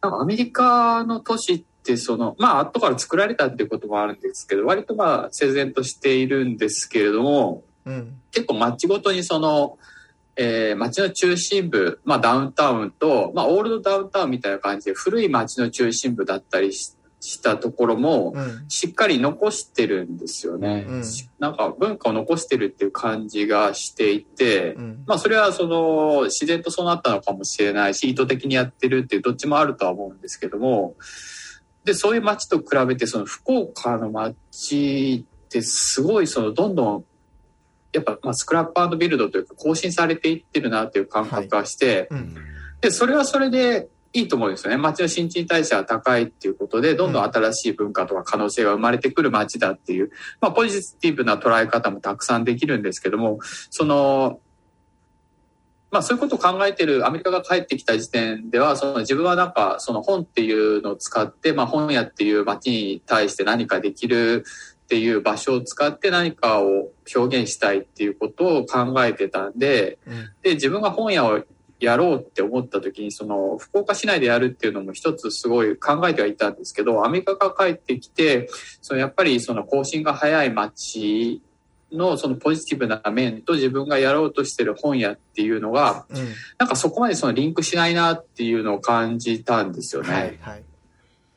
[0.00, 8.14] なんかアメリカの都市ってその、まあ後から作られたっていうこともあるんですけど、割とまあ整然としているんですけれども、うん。
[8.30, 9.76] 結構街ごとにその、
[10.36, 18.64] えー街の中心部、まあダウンタウンと、まあオールドダウンタウンみたいな感じで古い街の中心部だったりししたところも、うん。
[18.68, 20.86] しっかり残してるんですよね。
[20.88, 21.02] うん
[21.38, 25.04] なんか文化を残してるっていう感じがしていて、うん。
[25.06, 30.96] まあそれはその自然とそうなったのかもしれないし、意図的にやってるっていうどっちもあるとは思うんですけども、
[31.84, 37.04] で、そういう街と比べてその福岡の街ってすごいそのどんどん
[37.92, 42.36] やっぱまあスクラップビルドというか更新されていってるなっていう感覚がして、うん。
[42.80, 44.76] で、それはそれでいいと思うんですよね。
[44.76, 53.38] 街の新陳代謝が高いっていうことで、どんどん新しい文化とか可能性が生まれてくる街だっていう、まあ、ポジティブな捉え方もたくさんできるんですけども、
[53.70, 54.40] その、
[55.90, 64.44] まあそういうことを考えてるアメリカが帰ってきた時点では、その自分はなんかその本っていうのを使って、まあ本屋っていう街に対して何かできる
[64.90, 70.30] っていう場所を使って何かを表現したいっていうことを考えてたんで、うん。
[70.42, 71.44] で、自分が本屋を
[71.78, 78.48] やろうって思った時に、その、福岡市内でやるっていうのも一つすごい考えてはいたんですけど、アメリカから帰ってきて、
[78.82, 81.40] そのやっぱりその更新が早い街
[81.92, 86.16] のそのポジティブな面と自分がやろうとしてる本屋っていうのが、うん。
[86.58, 90.12] なんかそこまでそのリンクしないなっていうのを感じたんですよね。
[90.12, 90.64] はいはい。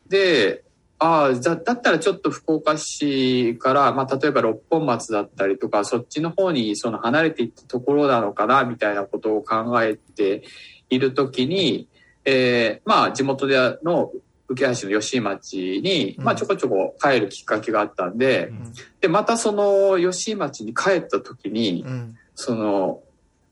[0.10, 0.63] で、
[1.04, 10.44] ああ、だだったらちょっと福岡市から、まあ、例えば六本松だったりとか、そっちの方にその離れていったところなのかな、みたいなことを考えて
[10.90, 11.90] いるときに、
[12.24, 14.14] えーまあ、地元での
[14.50, 18.74] 浮橋の吉井町に、まあ、ちょこちょこ帰るきっかけがあったんで、うん。
[19.02, 22.18] で、またその吉井町に帰ったときに、うん。
[22.34, 23.02] その、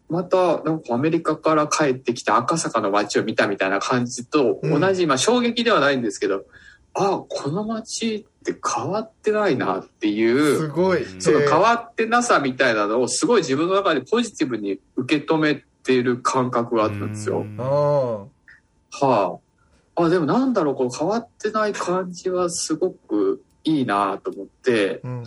[0.08, 6.46] また、なんかアメリカから帰ってきた赤坂の街を見たみたいな感じと同じ、まあ衝撃ではないんですけど、
[6.94, 11.06] あ、この街って変わってないなっていう、すごい。
[11.20, 17.46] そのえー変わってなさみたいなのをすごい自分の中でポジティブに受け止めている感覚があったんですよ。
[17.58, 18.26] あ
[19.06, 19.40] は
[19.96, 20.04] あ。
[20.04, 25.24] あ、でもなんだろう、この変わってない感じはすごくいいなと思って、うん。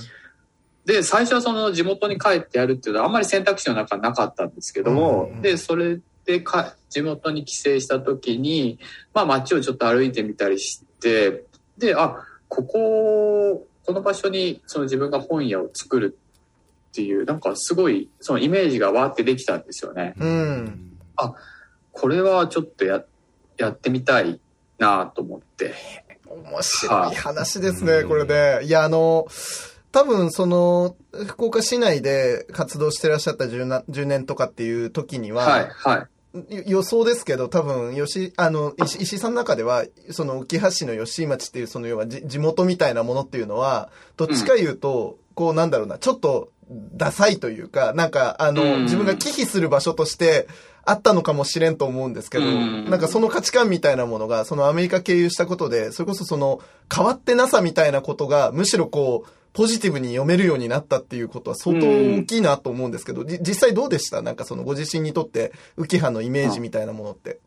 [0.85, 8.79] で、最初はその地元に帰ってやるっていうのはあんまり選択肢の中になかったんですけども、うんで、それでか地元に帰省した時に、
[9.13, 11.45] まあ街をちょっと歩いてみたりして、
[11.79, 16.17] で、あ、ここ、この場所にその自分が本屋を作る
[16.91, 20.15] っていう、なんかすごいそのイメージがわーってできたんですよね。
[20.19, 20.99] うん。
[21.93, 23.05] これはちょっとや、
[23.57, 24.41] やってみたい
[24.79, 25.75] なと思って。
[26.27, 28.61] 面白い話ですね、これで。
[28.65, 29.27] いや、あの、
[29.93, 36.07] 多分その、福岡市内で活動してらっしゃった10な10年とかっていう時には、はい、はい。
[36.49, 48.83] よ予想ですけど、多分、吉、あの、石石井さんの中では、その、浮橋の吉井町っていう、その、要はじ地元みたいなものっていうのは、どっちか言うと、こう、なんだろうな、ちょっと、ダサいというか、なんか、あの、うん。
[48.85, 50.49] 自分が忌避する場所として、
[50.87, 52.91] あったのかもしれんと思うんですけど、うん。
[52.91, 56.61] なんかその価値観みたいなものが、そのアメリカ経由したことで、それこそその、
[56.95, 64.21] 変わってなさみたいなことが、むしろこう、ポジティブに読めるようになったっていうことは相当大きいなと思うんですけど、じ実際どうでした？
[64.21, 67.39] なんかそのご自身にとって、浮葉のイメージみたいなものって。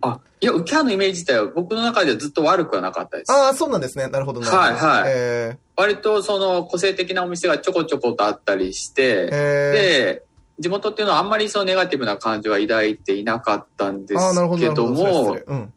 [0.00, 3.30] あ、いや、浮き葉のイメージ自体は僕の中ではずっと悪くはなかったです。
[3.30, 4.08] ああ、そうなんですね。
[4.08, 4.62] なるほど、なるほど。
[4.62, 10.22] はいはいえ割とその個性的なお店がちょこちょことあったりしー、て、えで、
[10.58, 14.58] 地元っていうのはあんまりそのネガティブな感情は抱いていなかったんです。
[14.58, 15.72] けどもそれ、失礼うん。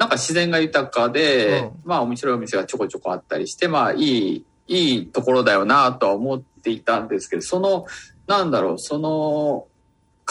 [0.00, 1.72] なんか自然が豊かで、うん。
[1.84, 7.84] まあ面白いお店がちょこちょこあったりして、まあいい、いいところだよなとは思っていたんですけど、その、
[8.26, 9.66] なんだろう、その、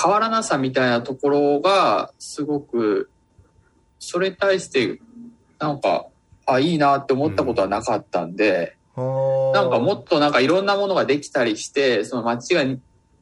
[0.02, 3.12] 変わらなさみたいなところが、すごく、
[4.00, 5.00] それに対して、
[5.60, 6.08] なんか、
[6.48, 12.64] あ、いいなって思ったことはなかったんで、なんかもっとなんかいろんなものができたりして、その街が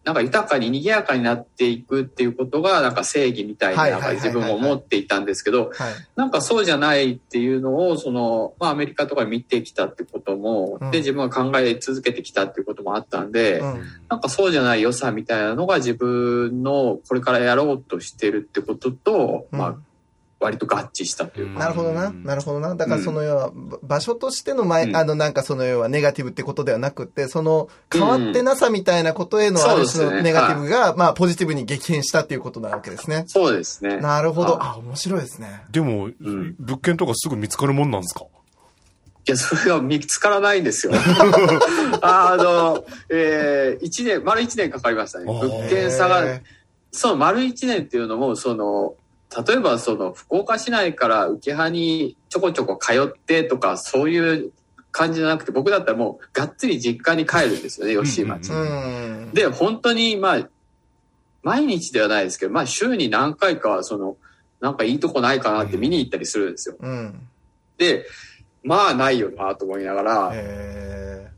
[0.07, 5.73] なんか豊かに賑やかになっていくっていうことがなんか正義みたいになんか自分も思っていたんですけど、はい。
[6.15, 13.81] なんかそうじゃないっていうのを、その、まあアメリカとかで見てきたってことも、うんで自分が考え続けてきたっていうこともあったんで、うん。
[14.07, 19.75] なんかそうじゃない良さみたいなのが自分のこれからやろうとしてるってことと、うんまあ
[20.39, 21.59] 割と合致したというか。
[21.59, 22.11] なるほどな。
[22.11, 22.75] なるほどな。
[22.75, 33.23] だからその要は、ば場所としての前、うんあのなんかその要はネガティブってことではなくて、その変わってなさみたいなことへのある種のネガティブが、まあポジティブに激変したっていうことなわけですね。
[33.27, 33.97] そうですね。
[33.97, 34.53] なるほど。
[34.53, 35.63] はあ、面白いですね。
[35.71, 38.25] でも、ん物件とかすぐ見つかるもんなんですか？
[39.27, 40.93] いや、それは見つからないんですよ。
[42.01, 45.25] あの、えー、一年、丸一年かかりましたね。
[45.25, 46.43] 物件探へ
[46.91, 48.95] その丸一年っていうのも、その、
[49.45, 54.51] 例えばその、福岡市内から浮葉にちょこちょこ通ってとか、そういう
[54.91, 59.31] 感じじゃなくて、僕だったらもう、がっつり実家に帰るんですよね、吉井町ーうん。
[59.33, 60.49] で、本当に、まあ、
[61.43, 64.17] 毎日ではないですけど、まあ、週に何回かは、その、
[64.59, 66.75] なんかいいとこないかなって見に行ったりするんですよ。
[66.79, 67.27] うん。
[67.77, 68.05] で、
[68.63, 71.31] まあ、ないよなと思いながら、え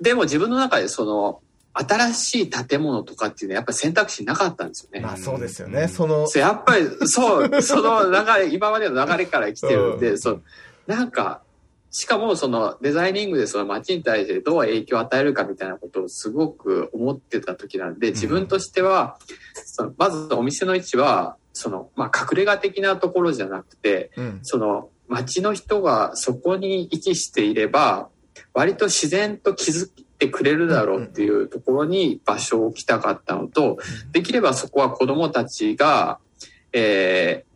[0.00, 1.40] でも自分の中でその、
[1.78, 5.00] 新しい建物とかっていうのはやっぱり選択肢なかったんですよね。
[5.00, 5.88] ー、まあそうですよね。
[5.88, 10.42] その、そうやっぱり、そう、その流れ、今までの流れから来てるんで、うんそう、
[10.86, 11.42] なんか、
[11.90, 19.18] しかもそのデザイニングでその街に対してどう影響を与えるかみたいなことをすごく思ってた時なんで、自分としては、
[19.54, 24.40] そのまずお店の位置は、その、まあ、隠れ家的なところじゃなくて、うん。
[24.42, 28.08] その街の人がそこに位置していれば、
[28.52, 29.88] 割と自然と気づ
[30.18, 33.78] いてくれるだろうっていうところに場所を置きたかったのと、
[34.10, 36.18] できればそこは子供たちが、
[36.72, 37.48] えー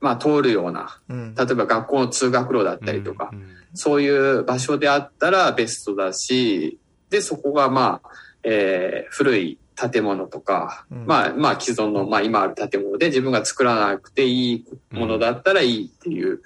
[0.00, 1.34] まあ通るような、うん。
[1.34, 3.48] 例えば学校の通学路だったりとか、うん。
[3.74, 6.78] そういう場所であったらベストだし、
[7.10, 8.10] で、そこがまあ、
[8.44, 11.06] えー古い建物とか、うん。
[11.06, 16.42] まあ、まあ既存の、まあ今ある建物で自分が作らなくていいものだったらいいっていう、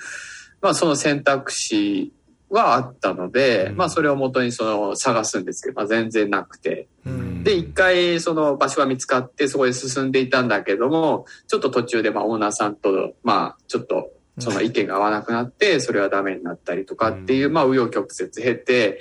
[0.62, 2.12] まあその選択肢
[2.52, 6.86] はあったので、うんまあそれを元にその探すんですけど、まあ全然なくて。
[7.06, 7.42] うん。
[7.42, 19.00] で、一回その場所が見つかってそこで進んでいたんだけども、ちょっと途中でまあオーナーさんと、まあちょっとその意見が合わなくなって、それはダメになったりとかっていう、うんまあ紆余曲折経て、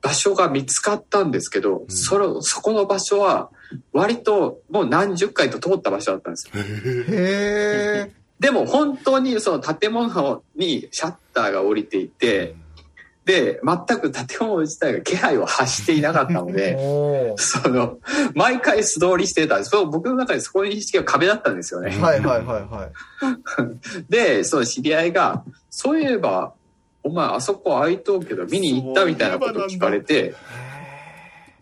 [0.00, 3.50] 場所が見つかったんですけど、んそれ、そこの場所は
[3.92, 6.62] 割ともう何十回と通った場所だったんですよ。
[6.62, 8.12] へえ。
[8.38, 12.54] でも本当にその建物にシャッターが降りていて、
[13.24, 16.76] で、全く建物自体が気配を発していなかったので、
[17.36, 17.98] その、
[18.34, 19.70] 毎回素通りしてたんです。
[19.70, 21.90] そう僕の中でそこの認識が壁だったんですよね。
[21.90, 22.92] はいはいはいはい。
[24.10, 26.52] で、その知り合いが、そういえば、
[27.02, 30.34] お前あそこ空いとうけど見に行ったみたいなことを聞かれて、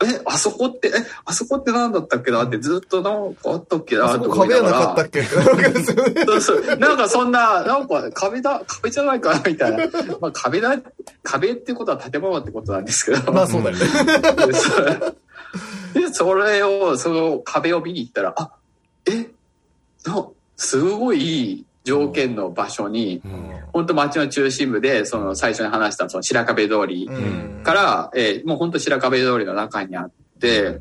[0.04, 0.92] え、あそこって、え、
[1.24, 5.22] あそこって何だったっけなってずっとなんかあったっけなあそってこ壁はな思いながらかったっけ？
[6.24, 6.76] そうそう。
[6.76, 9.86] なんかそんな、なんか壁だ、壁じゃないかなみたいな。
[10.20, 10.76] まあ壁だ、
[11.22, 13.32] 壁ってことは建物ってことなんですけど。
[13.32, 14.46] まあそうだよね。
[14.46, 14.98] でそれ
[16.00, 18.50] で、それを、その壁を見に行ったら、あ、
[19.06, 19.28] え、
[20.06, 20.26] な
[20.56, 23.22] すごいいい条件の場所に、
[23.72, 27.62] 本当街の中心部で、その最初に話したその白壁通りうん。
[27.62, 30.80] から、えーもう本当白壁通りの中にあって、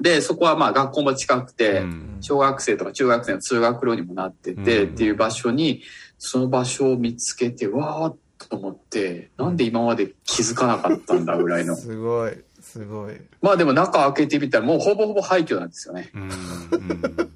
[0.00, 1.82] で、そこはまあ学校も近くて、
[2.20, 4.94] 小学生とか中学生の通学路にもなってて、うん。
[4.94, 5.82] っていう場所に、
[6.18, 8.16] その場所を見つけて、わーっ
[8.48, 11.74] と思って、なんで今まで気づかなかったんだぐらいの。
[11.76, 12.32] すごい、
[12.72, 13.20] すごい。
[13.42, 16.10] まあでも中開けてみたらもうほぼほぼ廃墟なんですよね。
[16.14, 16.30] うん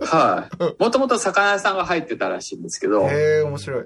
[0.01, 0.83] はい。
[0.83, 3.85] もともと魚屋さんが入ってたらしいんですけど、へえ、面白い。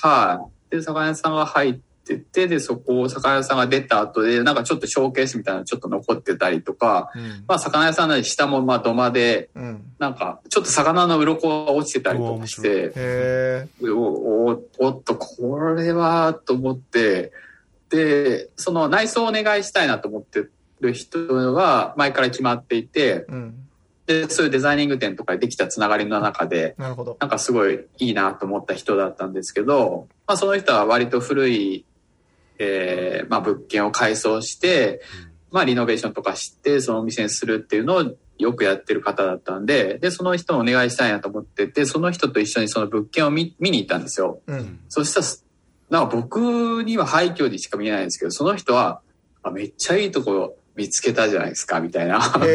[0.00, 0.76] はい。
[0.76, 1.74] で、魚屋さんが入っ
[2.06, 7.44] てて、で、そこを魚屋さんが出た後で、なんかちょっとショーケースみたいなのちょっと残ってたりとか、うん。
[7.46, 9.92] まあ魚屋さんなり下もまあ土間で、うん。
[9.98, 13.68] なんかちょっと魚の鱗が落ちてたりとかして、へえ。
[13.90, 17.32] おおおっと、これは、と思って、
[17.90, 20.48] で、その内装をお願いしたいなと思って
[20.80, 23.54] る人は前から決まっていて、うん。
[24.06, 27.16] で、そういうデザイニング店とかでできたつながりの中で、なるほど。
[27.20, 31.84] なんかすごいいいなと思った人だったんですけど、まあその人は割と古い、
[32.58, 35.02] えーまあ物件を改装して、
[35.50, 44.40] まあリノベーションとかして、そのお店にするっていうのをよくやってる方だったんで、で、その人をお願いしたいなと思ってて、その人と一緒にその物件を見見に行ったんですよ。
[44.46, 44.80] うん。
[44.88, 49.00] そしたら、なんか僕には廃墟にしか見えないんですけど、その人は、
[49.42, 52.20] あめっちゃいいところ見つけたじゃないですか、みたいな。
[52.20, 52.46] すごい。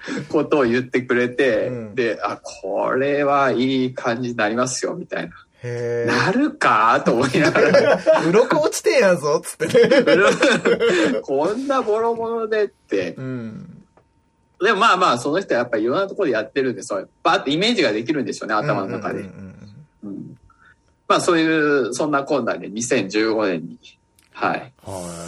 [0.28, 5.34] ことを言ってくれて、うんで、あ、これはいい感じになりますよ、みたいな。
[5.62, 8.28] へなるかと思いながら、え。
[8.28, 10.04] 鱗落ちてんやぞ、つってね。
[11.22, 13.14] こんなボロボロでって。
[13.18, 13.82] うん。
[14.62, 19.20] でもまあまあ、その人はやっぱりいろんなところでやってるんで、そう、バーってイメージができるんでしょうね、頭の中で。
[19.20, 19.32] うんうん
[20.04, 20.36] うん
[21.08, 23.78] まあそういう、そんな困難で2015年に、
[24.40, 24.72] はい。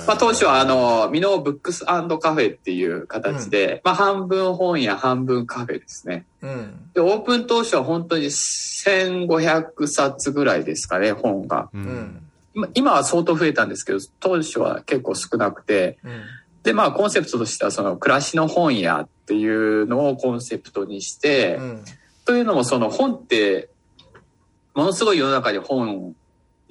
[0.06, 6.24] まあ当初はあの、ミノーブックスカフェっていう形で、まあ半分本屋、半分カフェですね。
[6.40, 6.90] うんうん。
[6.94, 11.68] で、オープン当初は本当に1500冊ぐらいですかね、本が。
[11.74, 12.28] ううん
[12.74, 16.22] 今は相当増えたんですけど、当初は結構少なくて、うん。
[16.62, 21.84] で、まあコンセプトとしてはその暮らしの本屋っていうのをコンセプトにして、うん。
[22.24, 23.68] というのもその本って、
[24.74, 26.14] ものすごい世の中に本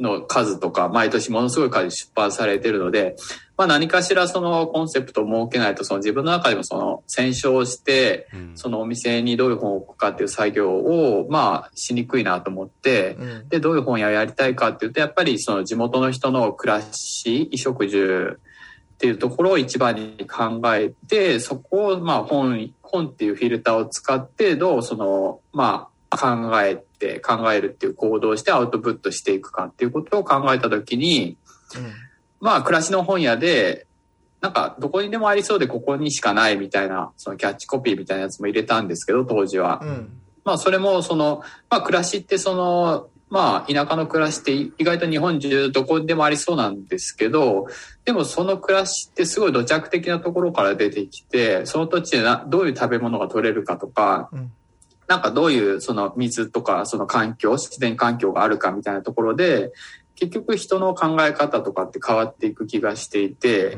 [0.02, 3.16] の数とか、毎年ものすごい数出版されてるので、
[3.58, 13.50] まあ何かしらそのコンセプトを設けないと、その自分の中でもその選書して、そのお店にどういう本を置くかっていう作業を、まあしにくいなと思って、うん。
[13.50, 18.40] で、どういう本屋やりたいかっていうと、やっぱりその地元の人の暮らし、衣食住
[18.96, 31.38] っていうところを一番に考えて、そこをまあ本、本っていうフィルターを使って、どうその、まあ考えて、考えるっていう行動をしてアウトプットしていくかっていうことを考えたときに、
[32.40, 33.88] まあ暮らしの本屋で、
[34.42, 39.80] なんかどこにでもありそうでここにしかないみたいな、そのキャッチコピーみたいなやつも入れたんですけど、当時は。
[39.84, 40.22] うん。
[40.44, 47.68] まあそれもその、まあ暮らしってその、まあ田舎の暮らしって意外と日本中どこにでもありそうなんですけど、
[48.04, 54.52] でもその暮らしってすごい土着的なところから出てきて、その土地でなどういう食べ物が取れるかとか、うん
[55.12, 59.74] なんかどういうその水とかその環境、自然環境があるかみたいなところで、
[60.16, 63.78] 結局人の考え方とかって変わっていく気がしていて、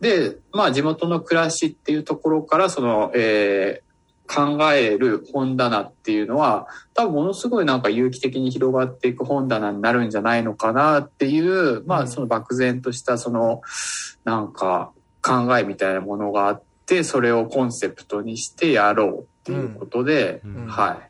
[0.00, 3.94] で、まあ地元の暮らしっていうところからその、えー
[4.26, 12.04] 考える本棚っていうのは多分ものすごいなんか有機的に広がっていく本棚になるんじゃないのかなっていう、まうん。
[12.04, 13.60] あその漠然としたその
[14.24, 21.02] なんか考えみたいなものがあって、それをコンセプトにしてやろうっていうことで、うんは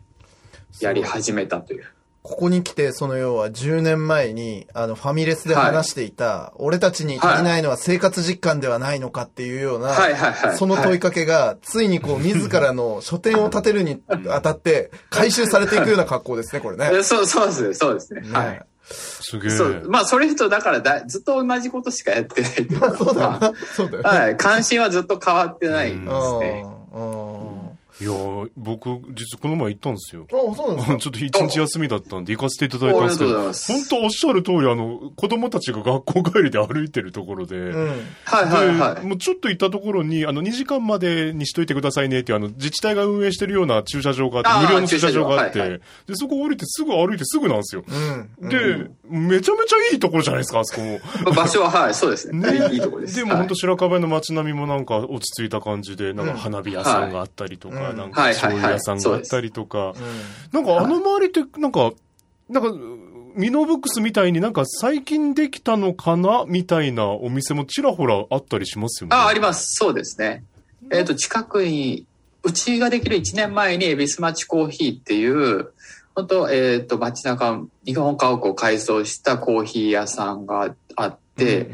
[0.81, 1.85] い、やり始めたという。
[2.23, 10.57] ここに来て、その要は10年前に、あの、ファミレスで話していた、俺たちに足りないのは生活実感ではないのかっていうような、はいはいはい。
[10.57, 16.89] その問いかかけが、ついにこう、自らの書店を建てるに あたって、回収されていくような格好ですね、これね。
[16.91, 18.23] けそう、そうですね、そうですね。
[18.33, 18.63] はいね。
[18.85, 19.51] すげえ。
[19.51, 19.83] そう。
[19.89, 23.53] まあ、それ人だからだ、ずっと同じことしかやってないっていうかそうだ。
[23.77, 24.09] そうだよね。
[24.09, 24.37] はい。
[24.39, 26.67] 関心はずっと変わってないですうんね。
[26.95, 27.54] うん
[28.01, 30.27] いやー僕、実はこの前行ったんですよ。
[30.33, 30.97] あ、そうなんですか？
[30.99, 37.87] ちょっと一日休みだったんで行かせていただいたんですけど、おありがとうございます本当おっしゃる通り、あの、子供たちが学校帰りで歩いてるところで、うん。
[38.25, 39.07] はいはいはで、い。
[39.07, 47.85] もうちょっと行ったところに、あの、2時間までにしといてくださいねっていう、あの、自治体が運営してるような駐車場があって、無料の駐車場があって、駐車場はいで、そこ降りてすぐ歩いてすぐなんですよ。
[48.41, 48.49] うん。
[48.49, 50.99] で、めちゃめちゃいいところじゃないですか、あそこも。
[51.33, 52.53] 場所は、はい、そうですね。
[52.53, 53.17] ねいいところです。
[53.17, 59.95] でも本当白壁の街並みもなんか落ち着いた感じで、なんか花火屋さんがあったりとか、うんなんか醤油屋さんがあったりとか、うん
[60.53, 61.93] なんかあの周りって、なんか、
[62.49, 62.73] なんか、
[63.35, 69.17] ミノブックスみたいになんか最近できたのかなみたいなお店もちらほらあったりしますよね。
[69.17, 69.75] あ、あります。
[69.75, 70.45] そうですね。
[70.91, 72.07] えっ、と、近くに、
[72.45, 75.73] うちができる1年前に、恵比寿町コーヒーっていう、
[76.15, 81.71] 本当えっ、と、街中、日本家屋を改装したコーヒー屋さんがあって、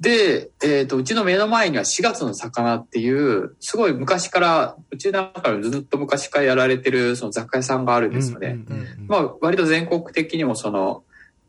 [0.00, 8.60] で、えっ、と、うちの目の前には4月の魚っていう、すごい昔から、うちの中からずっと昔からやられてる、その雑貨屋さんがあるんですよね。
[9.08, 11.02] まあ、割と全国的にもその、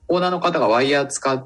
[0.08, 1.46] オーナーの方がワイヤー使っ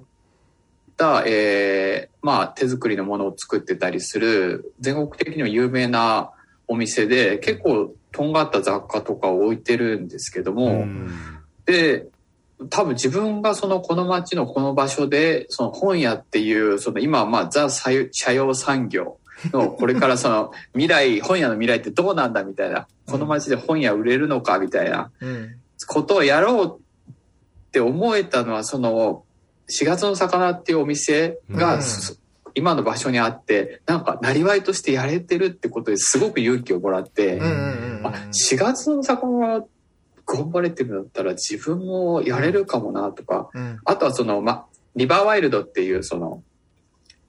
[0.95, 6.32] た、えーまあ、手作りのものを作ってたりする、全国的にも有名な
[6.70, 11.12] お店で、結構、とんがった雑貨とかを置いてるんですけども、うん。
[11.66, 12.08] で、
[12.70, 19.18] 多分自分がそのこの街のこの場所で、その本屋っていう、その今はまあザ社用産業
[19.51, 25.55] のこれからその 未来、本屋の未来ってどうなんだみたいな、この街で本屋売れるのかみたいなうん。
[25.88, 29.24] ことをやろうって思えたのは、その
[29.70, 31.80] 4月の魚っていうお店が、
[32.55, 37.47] 今の場所にあって、なんか、なりわいとしてやれてるってことですごく勇気をもらって、うんうん
[37.99, 38.07] うん。
[38.07, 39.66] あ4月の魚が
[40.26, 43.80] 頑張れてるんだったら自分もやれるかもなとか、うん。
[43.86, 44.65] あとはその、ま、
[44.95, 46.43] リバーワイルドっていうその、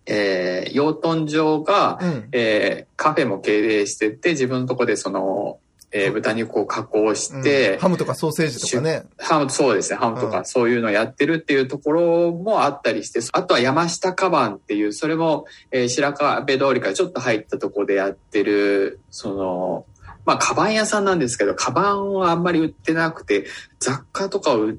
[0.06, 2.28] えー養豚場が、うん。
[2.32, 5.58] えーカフェも経営してて、自分のとこでその、
[5.90, 9.04] えー豚肉を加工して、ハムとかソーセージとかね。
[9.18, 19.86] ハム、そうですね、ハムとかうんそういうのやってるっていうところもあったりして、あとは山下カバンっていう、それも、えー白壁通りからちょっと入ったところでやってる、その、
[20.24, 23.46] まあ、カバン屋さんなんですけど、カバンはあんまり売ってなくて、
[23.78, 24.74] 雑貨とかを売っ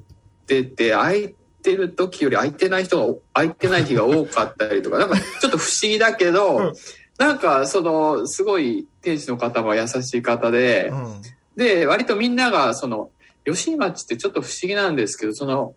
[0.46, 6.72] てて、空いてる時より空いてない人が、空いてない日が多かったりとか、なんかちょっと不思議だけど、うん
[7.18, 11.22] なんか、その、すごい、店主の方も優しい方で、うん。
[11.56, 13.10] で、割とみんなが、その、
[13.46, 15.74] 吉井町ってちょっと不思議なんですけど、その、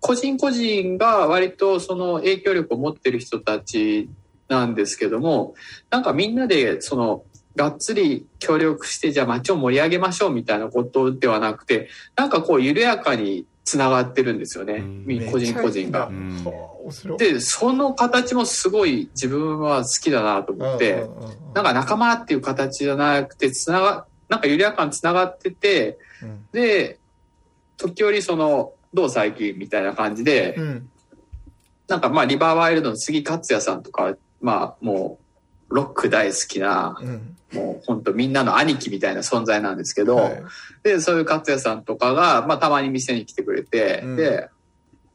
[0.00, 4.10] 個人個人が割とその影響力を持ってる人たち
[4.48, 5.54] なんですけども、
[5.90, 7.24] なんかみんなで、その、
[7.56, 15.06] がっつり協力して、じゃあ街を盛り上げましょうみたいなことではなくて、なんかこう緩やかにつながってるんですよねうん。
[15.06, 16.10] み個人個人が。
[17.18, 21.06] で、その形もすごい自分は好きだなと思って、
[21.54, 26.98] なんか仲間っていう形じゃなくて、つなが、なんか緩やかにつながってて、うんで、
[27.76, 30.90] 時折その、どう最近みたいな感じで、うん。
[31.88, 35.23] なんかまあリバーワイルドの杉勝也さんとか、まあもう、
[35.74, 37.36] ロック大好きな、うん。
[37.52, 40.42] もう本当みんなの兄貴みたいな存在なんですけど、はい
[40.84, 44.48] で、そういう勝也さんとかが、まあたまに店に来てくれて、うんで、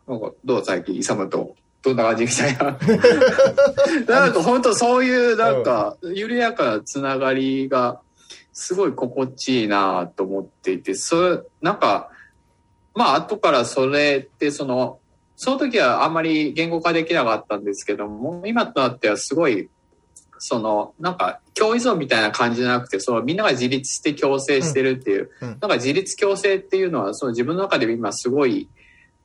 [0.07, 2.78] なんかどう最近、イサムと、どんな感じみたいな。
[4.07, 8.01] なんか本当そういうなんか、緩やかなつながりが、
[8.51, 12.10] すごい心地いいなと思っていて、それ、なんか、
[12.95, 14.99] まあ後からそれってその、
[15.36, 19.70] その時はあんまり言語化できなかったんですけども、今となってはすごい、
[20.40, 25.48] その、なんか、共依存みたいな感じじゃなくて、そのみんなが自立して共生してるっていう、うん。
[25.50, 25.58] うん。
[25.60, 28.70] なんか自立共生っていうのは、その自分の中で今すごい、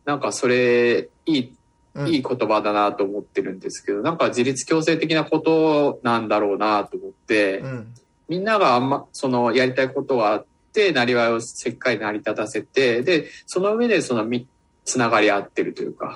[0.04, 1.52] なんかそれ、いい、
[1.94, 2.08] うん。
[2.08, 7.94] いい言葉だなと思ってるんですけど、なんか自立共生的なことなんだろうなと思って、うん。
[8.28, 14.48] みんながあんま、その、やりたいことがあって、なりわいをしっかり成り立たせて、で、その上でそのみ、
[14.84, 16.14] つながり合ってるというか、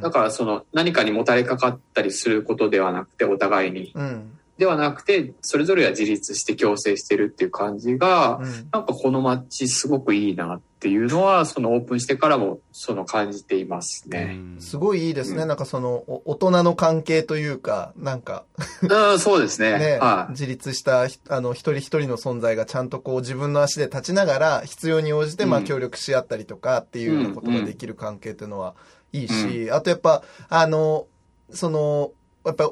[0.00, 3.92] だからその、何かにもたれかかったりすることではなくて、お互いに。
[3.94, 4.38] うん。
[4.60, 4.66] うん。
[4.66, 14.38] ではなくて、それぞれが自立して共生してるっていう感じが、うんなんかこの街すごくいいなっていうのは、そのオープンしてからも、その感じていますね。
[14.58, 15.42] すごいいいですね。
[15.42, 18.44] うんなんかその、お大人の関係というか、なんか、
[18.82, 19.72] うん、そうですね。
[19.78, 20.32] ね、はい。
[20.32, 28.74] 自立したひあの一人一人の存在がちゃんとこう自分の足で立ちながら必要に応じてまあうん協力し合ったりとかっていうようなことができる関係っていうのは
[29.12, 31.06] いいし、あとやっぱあの
[31.50, 32.12] その
[32.44, 32.70] やっぱ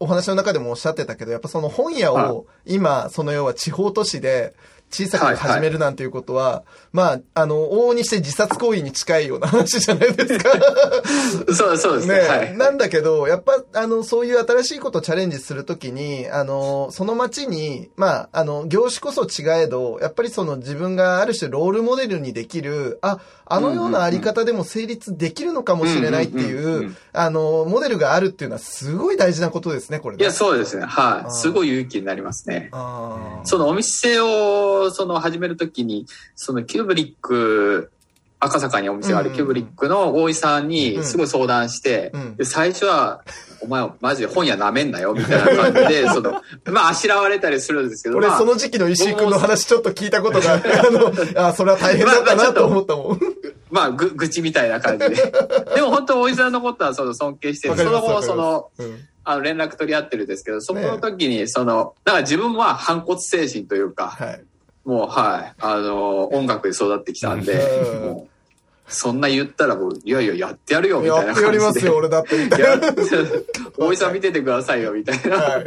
[0.00, 4.54] おお話の中でもおっしゃってたけどやっぱその本屋はを今その要は地方都市で
[4.90, 10.50] 小さく始めるなんていうことは、まあ、あの、往々にして自殺行為に近いような話じゃないですか。
[11.54, 12.14] そうそうですね。
[12.14, 12.56] ね、はい。
[12.56, 23.18] なんだけど、やっぱ、あの、そういう新しいことをチャレンジするときに、あの、その街に、まあ、あの、業種こそ違えど、やっぱりその自分がある種ロールモデルにできる、あ、
[23.50, 30.22] あのようなあり方でも成立できるのかもしれないっていうんあの、モデルがあるっていうのはすごい大事なことですね、これね。
[30.22, 30.84] いや、そうですね。
[30.84, 31.30] はい。
[31.32, 32.70] すごい勇気になりますね。
[33.44, 37.90] そのお店を、その始めるときに、そのキューブリック、
[38.40, 43.22] 赤坂にお店があるキューブリックの大井さんにすごい相談して、うんで最初は、
[43.60, 51.12] お前マジで本屋舐めんなよ、みたいな感じで、 その、まあ、あしらわれたりするんですけど、俺、まあその時期の石井君の話ちょっと聞いたことがあって、 あの、
[51.48, 53.20] あ、それは大変だったなと思ったもん。
[53.70, 55.16] まあ、ぐ、愚痴みたいな感じで。
[55.74, 64.44] でも本当、大井さんのことはその尊敬してその後、その、うんあの、連絡取り合ってるんですけど、そこの時に、その、だから自分は反骨精神というか、はい。
[64.88, 71.52] もう、はい、あの、音楽で育ってきたんで、うんもう、そんな言ったらもう、いやいや、やってやるよ、みたいな感じで。
[71.52, 72.94] りますよ、俺だって、みたいやな。
[73.76, 75.62] 大井さん見ててくださいよ、みたいな。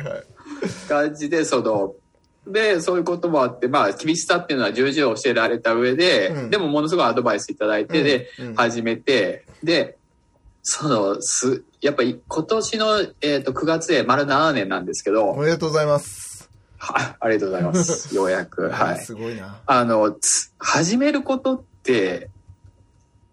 [0.89, 1.93] 感じで、その、
[2.47, 9.99] で、そういうこともあって、まあ、厳しさっていうのは重々教えられた上で、うんでもものすごいアドバイスいただいて、で、うんうん始めて、で、
[10.63, 16.30] その、す、やっぱり今年の、えっ、と、9月で丸7年なんですけど、おめでとうございます。
[16.81, 18.13] はい、ありがとうございます。
[18.15, 18.69] ようやく。
[18.69, 18.99] はい。
[18.99, 19.61] すごいな。
[19.67, 22.29] あの、つ始めることって、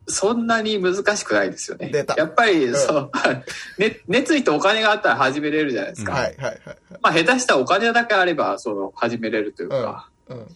[0.06, 1.90] そんなに難しくないですよね。
[2.16, 3.10] やっぱり、んそう、
[3.80, 6.12] ね、熱意とお金があったら始めれるじゃないですか。
[6.12, 6.60] はいはいはい
[7.02, 9.76] まあ、下手したらお金だけあれば、その、始めれるというか。
[9.76, 10.32] はい。
[10.32, 10.46] うん。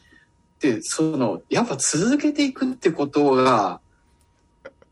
[0.60, 3.80] で、その、やっぱ続けていくってことが、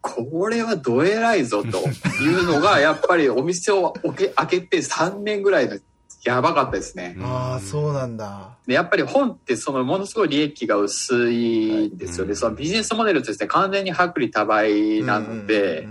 [0.01, 1.79] これはどえらいぞと
[2.23, 3.93] いうのが、やっぱりお店を
[4.35, 5.79] 開けて3年ぐらいの
[6.23, 7.17] やばかったですね。
[7.21, 8.57] ああ、そうなんだ。
[8.67, 12.31] でやっぱり本ってそのものすごい利益が薄いんですよね。
[12.31, 15.89] うんそのビジネスモデルとして完全に薄利多売なので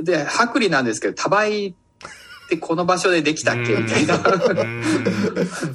[0.00, 1.74] で、薄利なんですけど、多売っ
[2.48, 3.76] てこの場所でできたっけ？
[3.76, 4.18] みたいな。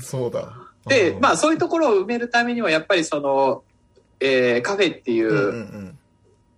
[0.01, 0.53] そうだ。
[0.85, 3.63] で、まあそういうところを埋めるためにはやっぱりその、
[4.19, 5.95] えーカフェっていう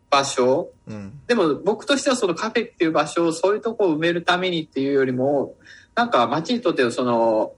[0.10, 1.20] 場所、うんうん。
[1.28, 5.54] でも僕としてはそのカフェっていう場所をそういうところを埋めるためにっていうよりも、
[6.02, 7.54] なんか街にとってのその、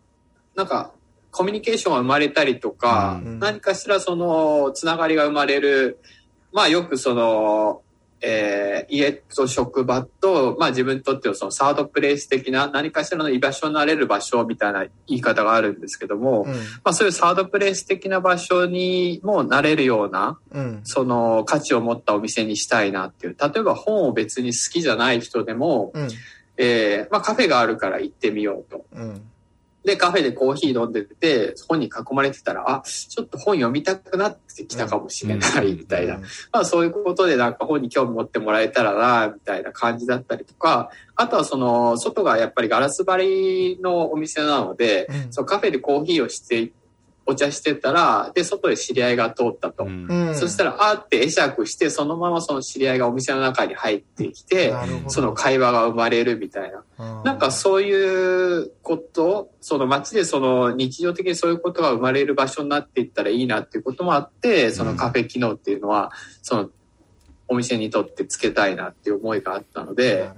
[0.53, 0.91] なんか
[1.31, 5.97] コミュニケーションが生まれたりとか、うん何かしらそのつながりが生まれる、
[6.51, 7.81] まあよくその、
[8.19, 20.81] えー家と職場と、まあ自分にとってのそのサードプレイス的な何かしらの居場所になれる場所みたいな言い方があるんですけども、うんまあそういうサードプレイス的な場所にもなれるような、うん。
[20.83, 23.37] その価値を持ったお店にしたいなっていう。
[23.39, 26.09] 例えば本を別に好きじゃない人でも、うん。
[26.57, 28.85] えーまあカフェがあるから行ってみようと。
[28.93, 29.21] うん。
[29.85, 36.19] で、カフェでコーヒー飲んでて、本に囲まれてたら、あ、ちょっと本読みたくなってきたかもしれないみたいな。
[36.53, 46.71] まあそういうことでなんか本に興味持ってもらえたらな、みたいな感じだったりとか、あとはその、外がやっぱりガラス張りのお店なので、うんそのカフェでコーヒーをして、
[47.26, 49.86] お茶してたら、で、外で知り合いが通ったと。
[49.86, 50.36] うん。
[50.36, 54.74] そしたら、あーって会釈して、そのままその知り合いがお店の中に入ってきて、
[55.07, 57.24] その会話が生まれるみたいな。
[57.24, 66.11] なんかそういうこと、その街でその日常的にそういうことが生まれる場所になっていったらいいなっていうこともあって、そのカフェ機能っていうのは、
[66.41, 66.69] その
[67.47, 70.29] お店にとってつけたいなっていう思いがあったので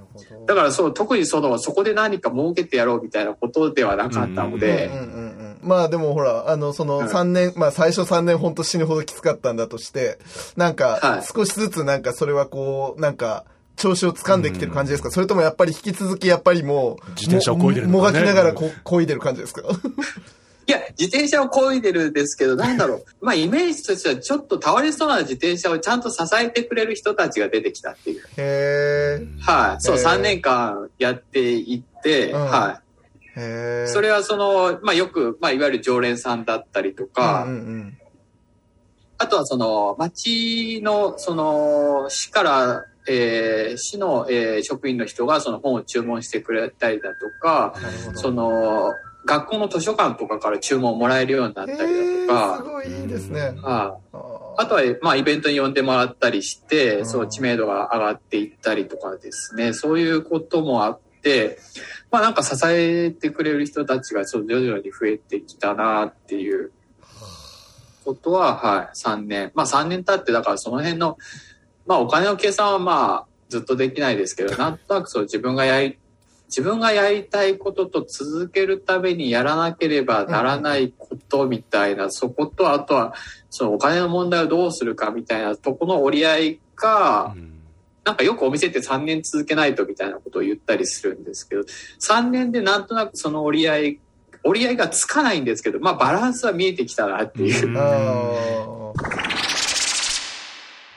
[0.48, 5.58] だからそう、特にその、そこで何か儲けてやろうみたいなことではなかったので、うんうんうんうん。
[5.62, 7.06] まあでもほら、あの、そのうん。
[7.08, 10.20] 3年、まあ最初3年ほんと死ぬほどきつかったんだとして、
[10.56, 11.26] なんはかい。
[11.36, 13.46] 少しずつなんかそれはこう、なんか、
[13.76, 17.94] 調子を掴んできてる感じですか、それともやっぱり引き続きやっぱりもう、自転車を漕いでるね。
[17.94, 19.64] もがきながらこ漕いでる感じですか？
[20.68, 23.06] いや、自転車を漕いでるんですけど、なんだろう。
[23.22, 28.24] まあ、イメージとしては、ちょっと倒れそうな自転車をちゃんと支えてくれる人たちが出てきたっていう。
[28.38, 29.40] へー。
[29.42, 29.82] はい。
[29.82, 32.82] そう、へー3年間やっていって、うんは。
[32.82, 33.88] い。
[33.88, 37.98] それはその、まあ、よく、まあ、いわゆる常連さんだったりとか、うんうん
[39.18, 47.76] あとはその、町の、その、市から、えー市の、えー職員の人がその本を注文してくれたりだとか。
[48.16, 48.94] その、
[49.26, 53.42] 学校の図書館とかから注文をもらえるようになったりだとへー、すか、ごいいいですね。
[53.42, 53.54] はい。
[53.62, 53.96] あ
[54.58, 61.60] あとは、まあ、イベントに呼んでもらったりして、うんその知名度が上がっていったりとかですね、そういうこともあって、
[62.12, 66.72] まあなんか支えてくれる人たちがそう徐々に増えてきたなっていう
[68.06, 69.52] ことは、はい、3年。
[69.56, 71.18] まあ3年経って、だからその辺の、
[71.86, 75.98] まあお金の計算はまあずっとできないですけど、なんとなくそう自分がやり、
[76.48, 83.14] 自分がやりたいことと続けるためにやらなければならないこことみたいな、そこと、あとは、
[83.50, 87.36] そのお金の問題をどうするかみたいなとこの折り合いが、
[88.04, 94.00] なんかよくお店って3年続けないとみたいなことを言ったりするんですけど、3年でなんとなくその折り合い、
[94.44, 97.68] 折り合いがつかないんですけど、まあバランスは見えてきたなっていう。
[97.68, 98.94] う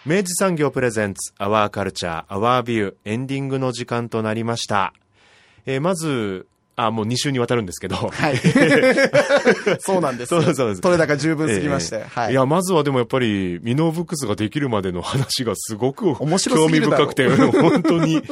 [0.05, 4.95] 明治産業プレゼンツアワーカルチャーアワービューエンディングの時間となりました。
[5.69, 6.47] えーまず、
[6.77, 7.97] あ、もう2週にわたるんですけど。
[7.97, 8.39] はい。
[9.81, 10.43] そうなんですよ。
[10.43, 11.97] そうそうです取れ高十分すぎまして。
[11.97, 12.33] ええはい。
[12.33, 18.23] いや、まずはでもやっぱり、ミノーブックスができるまでの話がすごく面白興味深くて、本当に、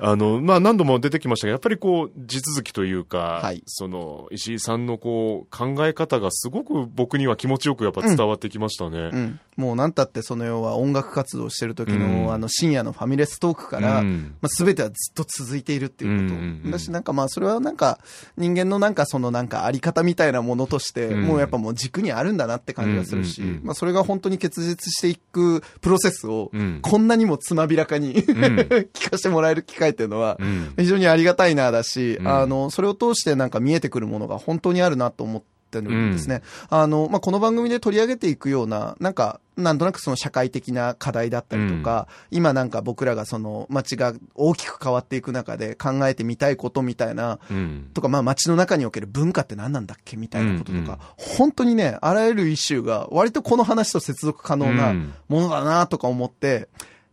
[0.00, 3.62] あの、まあ何度も出てきましたが、やっぱりこう、地続きというか、はい。
[3.66, 9.10] その、石井さんのこう、考え方がすごく僕には気持ちよくやっぱ伝わってきましたね。
[9.12, 9.40] うん。
[9.56, 12.32] もうなんたってその要は音楽活動してる時の、うん。
[12.32, 14.34] あの深夜のファミレストークから、うん。
[14.40, 16.34] まあ、全てはずっと続いているっていうこと。
[16.34, 16.70] うんうんうん。
[16.70, 17.98] だしなんかまあそれはなんか
[18.36, 21.22] 人間のなんかそのなんかあり方みたいなものとして、うん。
[21.24, 26.78] もうやっぱもう軸にあるんだなって感じがするし、うんうんうんまあそれが本当に結実していくプロセスを、うん。
[26.80, 30.72] こんなにもつまびらかに、 聞かせてもらえる機会っていうのは、うん。
[30.76, 32.28] 非常にありがたいなだし、うん。
[32.28, 36.42] あの、それを通してなんか見えてくるものが本当にあるなと思ってるんですね。
[36.68, 47.90] あの、まあ、この番組で取り上げていくような、なんか、なんとなくその社会的な課題だったりとか、今なんか僕らがその街が大きく変わっていく中で考えてみたいことみたいな、うん。
[47.94, 50.88] とか、まあ街の中における文化って何なんだっけみたいなこととか、うん。
[50.88, 50.98] うん
[51.40, 55.12] 本当にね、あらゆるイシューが割とこの話と接続可能うなん。
[55.28, 56.68] ものだなとか思って、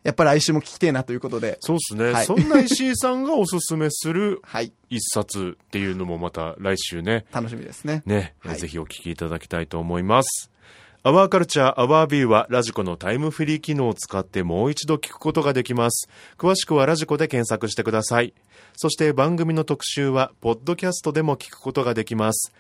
[0.08, 8.03] やっぱり来週も聞きてえなということで、そうですね、はいそんな石井さんがおすすめする はい、一冊っていうのもまた来週ね、楽しみですね。
[8.05, 10.49] ね、はいぜひお聞きいただきたいと思います。
[11.03, 16.08] アワーカルチャーアワービューはラジコのタイムフリー機能を使ってもう一度聞くことができます。
[16.38, 18.34] 詳しくはラジコで検索してください。
[18.78, 22.53] そして番組の特集はポッドキャストでも聞くことができます。